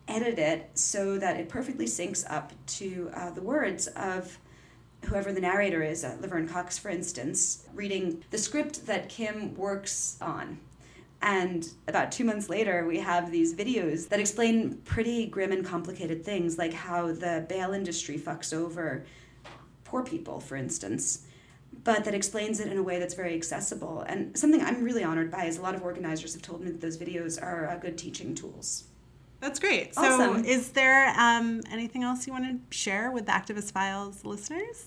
edit 0.08 0.40
it 0.40 0.72
so 0.74 1.18
that 1.18 1.38
it 1.40 1.48
perfectly 1.48 1.86
syncs 1.86 2.26
up 2.30 2.52
to 2.66 3.10
uh, 3.14 3.30
the 3.30 3.42
words 3.42 3.88
of 3.88 4.38
whoever 5.06 5.32
the 5.32 5.42
narrator 5.42 5.84
is, 5.84 6.04
uh, 6.04 6.18
Laverne 6.22 6.48
Cox, 6.48 6.78
for 6.78 6.90
instance, 6.90 7.66
reading 7.74 8.24
the 8.30 8.38
script 8.38 8.86
that 8.86 9.10
Kim 9.10 9.56
works 9.56 10.18
on. 10.22 10.60
And 11.22 11.70
about 11.88 12.12
two 12.12 12.24
months 12.24 12.50
later, 12.50 12.86
we 12.88 13.00
have 13.00 13.32
these 13.32 13.54
videos 13.54 14.10
that 14.10 14.20
explain 14.20 14.76
pretty 14.86 15.28
grim 15.28 15.52
and 15.52 15.64
complicated 15.66 16.26
things, 16.26 16.58
like 16.58 16.74
how 16.74 17.12
the 17.12 17.46
bail 17.48 17.74
industry 17.74 18.18
fucks 18.18 18.54
over 18.54 19.06
poor 19.84 20.04
people, 20.04 20.40
for 20.40 20.56
instance, 20.56 21.26
but 21.84 22.06
that 22.06 22.14
explains 22.14 22.60
it 22.60 22.72
in 22.72 22.78
a 22.78 22.84
way 22.84 22.98
that's 22.98 23.14
very 23.14 23.36
accessible. 23.36 24.02
And 24.02 24.38
something 24.38 24.62
I'm 24.62 24.84
really 24.84 25.04
honored 25.04 25.30
by 25.30 25.46
is 25.46 25.58
a 25.58 25.62
lot 25.62 25.76
of 25.76 25.84
organizers 25.84 26.34
have 26.34 26.42
told 26.42 26.62
me 26.62 26.72
that 26.72 26.82
those 26.82 26.98
videos 26.98 27.42
are 27.42 27.68
uh, 27.68 27.78
good 27.78 27.98
teaching 27.98 28.34
tools. 28.34 28.86
That's 29.42 29.60
great. 29.60 29.94
So, 29.96 30.02
Awesome. 30.04 30.46
is 30.46 30.72
there 30.72 31.10
um, 31.20 31.62
anything 31.72 32.04
else 32.04 32.28
you 32.28 32.34
want 32.34 32.46
to 32.46 32.76
share 32.76 33.12
with 33.12 33.26
the 33.26 33.32
Activist 33.32 33.72
Files 33.74 34.24
listeners? 34.24 34.86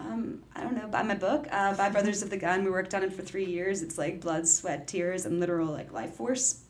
Um, 0.00 0.44
I 0.54 0.62
don't 0.62 0.76
know, 0.76 0.86
buy 0.86 1.02
my 1.02 1.16
book, 1.16 1.48
uh, 1.50 1.74
By 1.74 1.90
Brothers 1.90 2.22
of 2.22 2.30
the 2.30 2.36
Gun. 2.36 2.62
We 2.64 2.70
worked 2.70 2.94
on 2.94 3.02
it 3.02 3.12
for 3.12 3.22
three 3.22 3.44
years. 3.46 3.82
It's 3.82 3.98
like 3.98 4.20
blood, 4.20 4.46
sweat, 4.46 4.86
tears, 4.86 5.26
and 5.26 5.40
literal 5.40 5.66
like 5.72 5.92
life 5.92 6.14
force. 6.14 6.60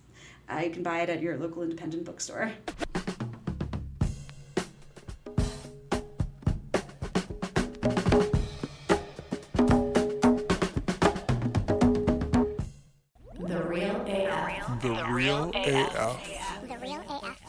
Uh, 0.51 0.61
you 0.65 0.71
can 0.71 0.83
buy 0.83 1.01
it 1.03 1.11
at 1.11 1.21
your 1.21 1.37
local 1.37 1.63
independent 1.63 2.05
bookstore. 2.07 2.53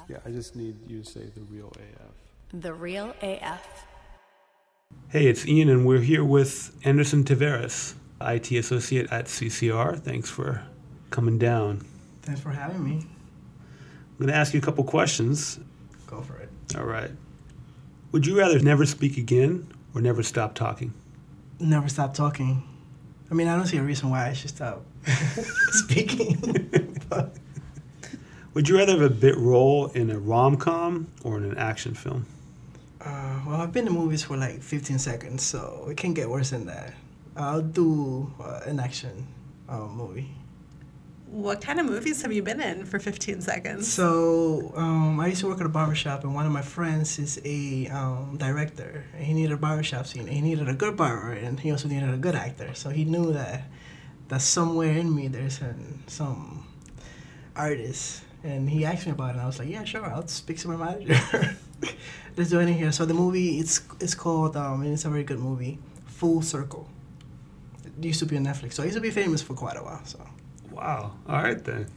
Yeah, 0.09 0.17
I 0.25 0.31
just 0.31 0.55
need 0.55 0.75
you 0.87 1.03
to 1.03 1.05
say 1.05 1.21
the 1.35 1.41
real 1.41 1.67
AF. 1.67 2.59
The 2.59 2.73
Real 2.73 3.13
AF. 3.21 3.85
Hey, 5.09 5.27
it's 5.27 5.47
Ian, 5.47 5.69
and 5.69 5.85
we're 5.85 5.99
here 5.99 6.23
with 6.23 6.75
Anderson 6.83 7.23
Taveras, 7.23 7.93
IT 8.19 8.51
associate 8.51 9.11
at 9.11 9.25
CCR. 9.25 9.99
Thanks 9.99 10.27
for 10.27 10.63
coming 11.11 11.37
down. 11.37 11.85
Thanks 12.23 12.41
for 12.41 12.49
having 12.49 12.83
me. 12.83 13.05
I'm 13.05 14.17
going 14.17 14.29
to 14.29 14.35
ask 14.35 14.51
you 14.55 14.59
a 14.59 14.63
couple 14.63 14.83
questions. 14.83 15.59
Go 16.07 16.21
for 16.21 16.37
it. 16.37 16.49
All 16.75 16.85
right. 16.85 17.11
Would 18.11 18.25
you 18.25 18.35
rather 18.35 18.57
never 18.57 18.87
speak 18.87 19.17
again 19.17 19.71
or 19.93 20.01
never 20.01 20.23
stop 20.23 20.55
talking? 20.55 20.91
Never 21.59 21.87
stop 21.87 22.15
talking. 22.15 22.63
I 23.29 23.35
mean, 23.35 23.47
I 23.47 23.55
don't 23.55 23.67
see 23.67 23.77
a 23.77 23.83
reason 23.83 24.09
why 24.09 24.27
I 24.27 24.33
should 24.33 24.49
stop 24.49 24.83
speaking. 25.05 26.97
but 27.09 27.35
Would 28.59 28.67
you 28.67 28.77
rather 28.77 28.91
have 28.91 29.01
a 29.01 29.09
bit 29.09 29.37
role 29.37 29.87
in 29.95 30.11
a 30.11 30.19
rom 30.19 30.57
com 30.57 31.07
or 31.23 31.37
in 31.37 31.45
an 31.45 31.57
action 31.57 31.93
film? 31.93 32.25
uh, 32.99 33.39
well, 33.47 33.61
I've 33.61 33.71
been 33.71 33.85
to 33.85 33.91
movies 33.91 34.23
for 34.25 34.35
like 34.35 34.61
15 34.61 34.99
seconds, 34.99 35.43
so 35.43 35.87
it 35.89 35.95
can 35.95 36.13
get 36.13 36.29
worse 36.29 36.49
than 36.49 36.65
that. 36.65 36.93
I'll 37.37 37.61
do 37.61 38.29
uh, 38.37 38.59
an 38.65 38.81
action 38.81 39.25
uh, 39.69 39.87
movie. 39.87 40.31
What 41.27 41.61
kind 41.61 41.79
of 41.79 41.85
movies 41.85 42.21
have 42.21 42.33
you 42.33 42.43
been 42.43 42.59
in 42.59 42.83
for 42.83 42.99
15 42.99 43.39
seconds? 43.39 43.87
So 43.87 44.73
um, 44.75 45.21
I 45.21 45.27
used 45.27 45.39
to 45.39 45.47
work 45.47 45.61
at 45.61 45.65
a 45.65 45.69
barbershop, 45.69 46.25
and 46.25 46.35
one 46.35 46.45
of 46.45 46.51
my 46.51 46.61
friends 46.61 47.17
is 47.17 47.39
a 47.45 47.87
um, 47.87 48.35
director. 48.37 49.05
And 49.15 49.23
he 49.23 49.31
needed 49.31 49.53
a 49.53 49.57
barbershop 49.57 50.05
scene. 50.05 50.27
He 50.27 50.41
needed 50.41 50.67
a 50.67 50.73
good 50.73 50.97
barber, 50.97 51.31
and 51.31 51.61
he 51.61 51.71
also 51.71 51.87
needed 51.87 52.13
a 52.13 52.17
good 52.17 52.35
actor. 52.35 52.73
So 52.73 52.89
he 52.89 53.05
knew 53.05 53.31
that 53.31 53.63
that 54.27 54.41
somewhere 54.41 54.91
in 54.91 55.15
me 55.15 55.29
there's 55.29 55.61
an, 55.61 56.03
some 56.07 56.67
artist. 57.55 58.25
And 58.43 58.69
he 58.69 58.85
asked 58.85 59.05
me 59.05 59.11
about 59.11 59.29
it, 59.29 59.33
and 59.33 59.41
I 59.41 59.45
was 59.45 59.59
like, 59.59 59.69
"Yeah, 59.69 59.83
sure. 59.83 60.05
I'll 60.05 60.27
speak 60.27 60.57
to 60.59 60.67
my 60.69 60.77
manager. 60.77 61.57
Let's 62.37 62.49
do 62.49 62.59
it 62.59 62.67
in 62.69 62.73
here." 62.73 62.91
So 62.91 63.05
the 63.05 63.13
movie 63.13 63.59
it's 63.59 63.81
it's 63.99 64.15
called 64.15 64.55
um, 64.55 64.81
and 64.81 64.93
it's 64.93 65.05
a 65.05 65.09
very 65.09 65.23
good 65.23 65.39
movie, 65.39 65.77
Full 66.05 66.41
Circle. 66.41 66.89
It 67.85 68.05
used 68.05 68.19
to 68.19 68.25
be 68.25 68.37
on 68.37 68.45
Netflix, 68.45 68.73
so 68.73 68.83
it 68.83 68.87
used 68.87 68.97
to 68.97 69.01
be 69.01 69.11
famous 69.11 69.41
for 69.41 69.53
quite 69.55 69.75
a 69.77 69.83
while. 69.83 70.01
So 70.05 70.19
Wow. 70.71 71.11
All 71.27 71.41
right 71.41 71.61
then. 71.63 71.87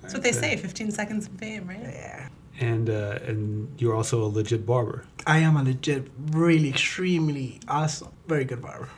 That's 0.00 0.14
what 0.14 0.22
they 0.22 0.32
say 0.32 0.56
15 0.56 0.90
seconds 0.92 1.26
of 1.26 1.32
fame, 1.32 1.66
right? 1.68 1.80
yeah. 1.82 2.28
And 2.60 2.88
uh, 2.88 3.18
and 3.26 3.68
you're 3.78 3.94
also 3.94 4.24
a 4.24 4.28
legit 4.28 4.64
barber. 4.64 5.04
I 5.26 5.38
am 5.38 5.56
a 5.56 5.62
legit, 5.62 6.08
really 6.30 6.70
extremely 6.70 7.60
awesome, 7.68 8.12
very 8.26 8.44
good 8.44 8.62
barber. 8.62 8.88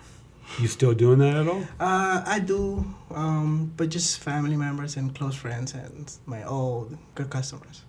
You 0.59 0.67
still 0.67 0.95
doing 0.95 1.19
that 1.21 1.37
at 1.37 1.49
all? 1.49 1.63
Uh, 1.79 2.23
I 2.27 2.41
do, 2.41 2.85
um, 3.15 3.73
but 3.77 3.91
just 3.91 4.19
family 4.19 4.57
members 4.57 4.97
and 4.97 5.15
close 5.15 5.37
friends 5.37 5.75
and 5.75 6.13
my 6.27 6.43
old 6.45 6.97
good 7.15 7.31
customers. 7.31 7.83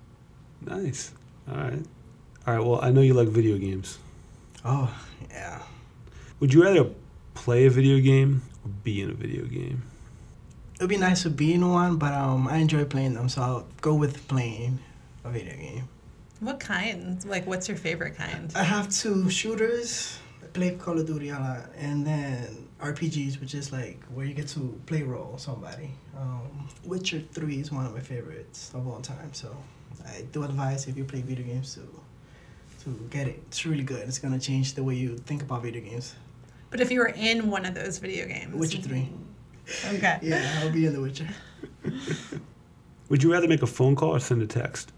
Nice. 0.61 1.11
All 1.49 1.57
right. 1.57 1.83
All 2.45 2.53
right. 2.53 2.63
Well, 2.65 2.79
I 2.81 2.91
know 2.91 3.01
you 3.01 3.13
like 3.13 3.29
video 3.29 3.57
games. 3.57 3.97
Oh, 4.63 4.93
yeah. 5.31 5.63
Would 6.39 6.53
you 6.53 6.63
rather 6.63 6.89
play 7.33 7.65
a 7.65 7.69
video 7.69 7.99
game 7.99 8.43
or 8.63 8.69
be 8.83 9.01
in 9.01 9.09
a 9.09 9.13
video 9.13 9.45
game? 9.45 9.83
It'd 10.75 10.89
be 10.89 10.97
nice 10.97 11.23
to 11.23 11.29
be 11.29 11.53
in 11.53 11.67
one, 11.67 11.97
but 11.97 12.13
um, 12.13 12.47
I 12.47 12.57
enjoy 12.57 12.85
playing 12.85 13.13
them, 13.13 13.29
so 13.29 13.41
I'll 13.41 13.67
go 13.81 13.95
with 13.95 14.27
playing 14.27 14.79
a 15.23 15.29
video 15.29 15.55
game. 15.55 15.89
What 16.39 16.59
kind? 16.59 17.23
Like, 17.25 17.45
what's 17.47 17.67
your 17.67 17.77
favorite 17.77 18.15
kind? 18.15 18.51
I 18.55 18.63
have 18.63 18.89
two 18.89 19.29
shooters. 19.29 20.17
I 20.59 20.61
play 20.61 20.77
Call 20.77 20.99
of 20.99 21.07
Duty 21.07 21.29
a 21.29 21.39
lot, 21.39 21.71
and 21.77 22.05
then 22.05 22.67
RPGs, 22.81 23.39
which 23.39 23.53
is 23.53 23.71
like 23.71 24.03
where 24.13 24.25
you 24.25 24.33
get 24.33 24.49
to 24.49 24.77
play 24.87 25.03
role 25.03 25.37
somebody. 25.37 25.91
Um, 26.17 26.67
Witcher 26.83 27.21
Three 27.31 27.61
is 27.61 27.71
one 27.71 27.85
of 27.85 27.93
my 27.93 28.01
favorites 28.01 28.71
of 28.73 28.85
all 28.85 28.99
time. 28.99 29.33
So 29.33 29.55
I 30.05 30.23
do 30.33 30.43
advise 30.43 30.87
if 30.87 30.97
you 30.97 31.05
play 31.05 31.21
video 31.21 31.45
games 31.45 31.75
to 31.75 31.81
to 32.83 32.89
get 33.09 33.27
it. 33.27 33.41
It's 33.47 33.65
really 33.65 33.83
good. 33.83 34.05
It's 34.05 34.19
gonna 34.19 34.39
change 34.39 34.73
the 34.73 34.83
way 34.83 34.95
you 34.95 35.17
think 35.17 35.41
about 35.43 35.63
video 35.63 35.81
games. 35.81 36.15
But 36.71 36.81
if 36.81 36.91
you 36.91 36.99
were 36.99 37.13
in 37.15 37.49
one 37.49 37.65
of 37.65 37.73
those 37.73 37.97
video 37.99 38.27
games, 38.27 38.53
Witcher 38.53 38.81
Three. 38.81 39.09
Okay. 39.93 40.19
Yeah, 40.23 40.59
I'll 40.59 40.71
be 40.71 40.87
in 40.87 40.93
The 40.93 40.99
Witcher. 40.99 41.29
Would 43.09 43.23
you 43.23 43.31
rather 43.31 43.47
make 43.47 43.61
a 43.61 43.67
phone 43.67 43.95
call 43.95 44.09
or 44.09 44.19
send 44.19 44.41
a 44.41 44.47
text? 44.47 44.91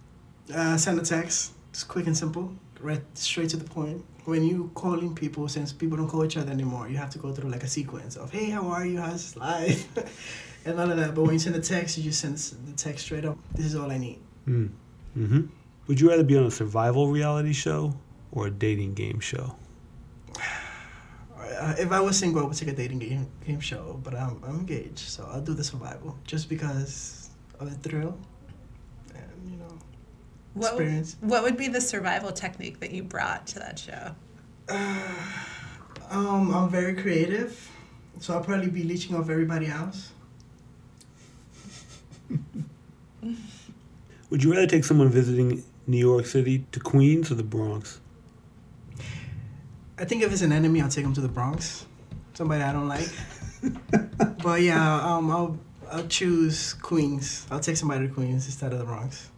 Uh, 0.53 0.75
send 0.77 0.99
a 0.99 1.03
text. 1.03 1.53
It's 1.69 1.83
quick 1.83 2.07
and 2.07 2.17
simple. 2.17 2.51
Right, 2.79 3.03
straight 3.13 3.49
to 3.49 3.57
the 3.57 3.69
point. 3.69 4.03
When 4.25 4.43
you 4.43 4.69
calling 4.75 5.15
people, 5.15 5.47
since 5.47 5.73
people 5.73 5.97
don't 5.97 6.07
call 6.07 6.23
each 6.23 6.37
other 6.37 6.51
anymore, 6.51 6.87
you 6.87 6.97
have 6.97 7.09
to 7.11 7.17
go 7.17 7.33
through 7.33 7.49
like 7.49 7.63
a 7.63 7.67
sequence 7.67 8.15
of 8.17 8.31
"Hey, 8.31 8.49
how 8.49 8.67
are 8.67 8.85
you? 8.85 8.99
How's 8.99 9.35
life?" 9.35 9.87
and 10.65 10.79
all 10.79 10.89
of 10.89 10.97
that. 10.97 11.15
But 11.15 11.23
when 11.23 11.33
you 11.33 11.39
send 11.39 11.55
a 11.55 11.59
text, 11.59 11.97
you 11.97 12.03
just 12.03 12.21
send 12.21 12.37
the 12.37 12.73
text 12.73 13.05
straight 13.05 13.25
up. 13.25 13.37
This 13.55 13.65
is 13.65 13.75
all 13.75 13.91
I 13.91 13.97
need. 13.97 14.19
Mm. 14.47 14.69
hmm 15.13 15.41
Would 15.87 15.99
you 15.99 16.09
rather 16.09 16.23
be 16.23 16.37
on 16.37 16.45
a 16.45 16.51
survival 16.51 17.07
reality 17.07 17.53
show 17.53 17.95
or 18.31 18.47
a 18.47 18.51
dating 18.51 18.93
game 18.93 19.19
show? 19.19 19.55
Uh, 21.61 21.75
if 21.77 21.91
I 21.91 21.99
was 21.99 22.17
single, 22.17 22.41
I 22.41 22.45
would 22.45 22.57
take 22.57 22.69
a 22.69 22.73
dating 22.73 22.99
game 22.99 23.27
game 23.45 23.59
show. 23.59 23.99
But 24.03 24.15
I'm 24.15 24.41
I'm 24.43 24.59
engaged, 24.61 24.99
so 24.99 25.27
I'll 25.29 25.41
do 25.41 25.53
the 25.53 25.63
survival 25.63 26.17
just 26.25 26.49
because 26.49 27.29
of 27.59 27.69
the 27.69 27.89
thrill. 27.89 28.17
And 30.55 30.63
you 30.63 30.69
know, 30.69 30.75
What, 30.75 30.81
experience. 30.81 31.15
what 31.21 31.43
would 31.43 31.57
be 31.57 31.67
the 31.67 31.81
survival 31.81 32.31
technique 32.31 32.79
that 32.79 32.91
you 32.91 33.03
brought 33.03 33.47
to 33.47 33.59
that 33.59 33.79
show? 33.79 34.15
Um, 36.09 36.53
I'm 36.53 36.69
very 36.69 36.93
creative, 36.93 37.69
so 38.19 38.33
I'll 38.33 38.43
probably 38.43 38.67
be 38.69 38.83
leeching 38.83 39.15
off 39.15 39.29
everybody 39.29 39.67
else. 39.67 40.11
Would 44.29 44.43
you 44.43 44.51
rather 44.51 44.67
take 44.67 44.83
someone 44.83 45.07
visiting 45.07 45.63
New 45.87 45.97
York 45.97 46.25
City 46.25 46.65
to 46.73 46.81
Queens 46.81 47.31
or 47.31 47.35
the 47.35 47.43
Bronx? 47.43 48.01
I 49.97 50.03
think 50.03 50.21
if 50.23 50.33
it's 50.33 50.41
an 50.41 50.51
enemy, 50.51 50.81
I'll 50.81 50.89
take 50.89 51.05
them 51.05 51.13
to 51.13 51.21
the 51.21 51.29
Bronx. 51.29 51.85
Somebody 52.33 52.61
I 52.61 52.73
don't 52.73 52.89
like. 52.89 53.07
but 54.43 54.61
yeah, 54.61 55.01
um, 55.15 55.31
I'll 55.31 55.57
I'll 55.89 56.07
choose 56.07 56.73
Queens. 56.73 57.47
I'll 57.49 57.61
take 57.61 57.77
somebody 57.77 58.07
to 58.09 58.13
Queens 58.13 58.47
instead 58.47 58.73
of 58.73 58.79
the 58.79 58.85
Bronx. 58.85 59.29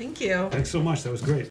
Thank 0.00 0.18
you. 0.22 0.48
Thanks 0.50 0.70
so 0.70 0.82
much. 0.82 1.02
That 1.02 1.10
was 1.12 1.20
great. 1.20 1.48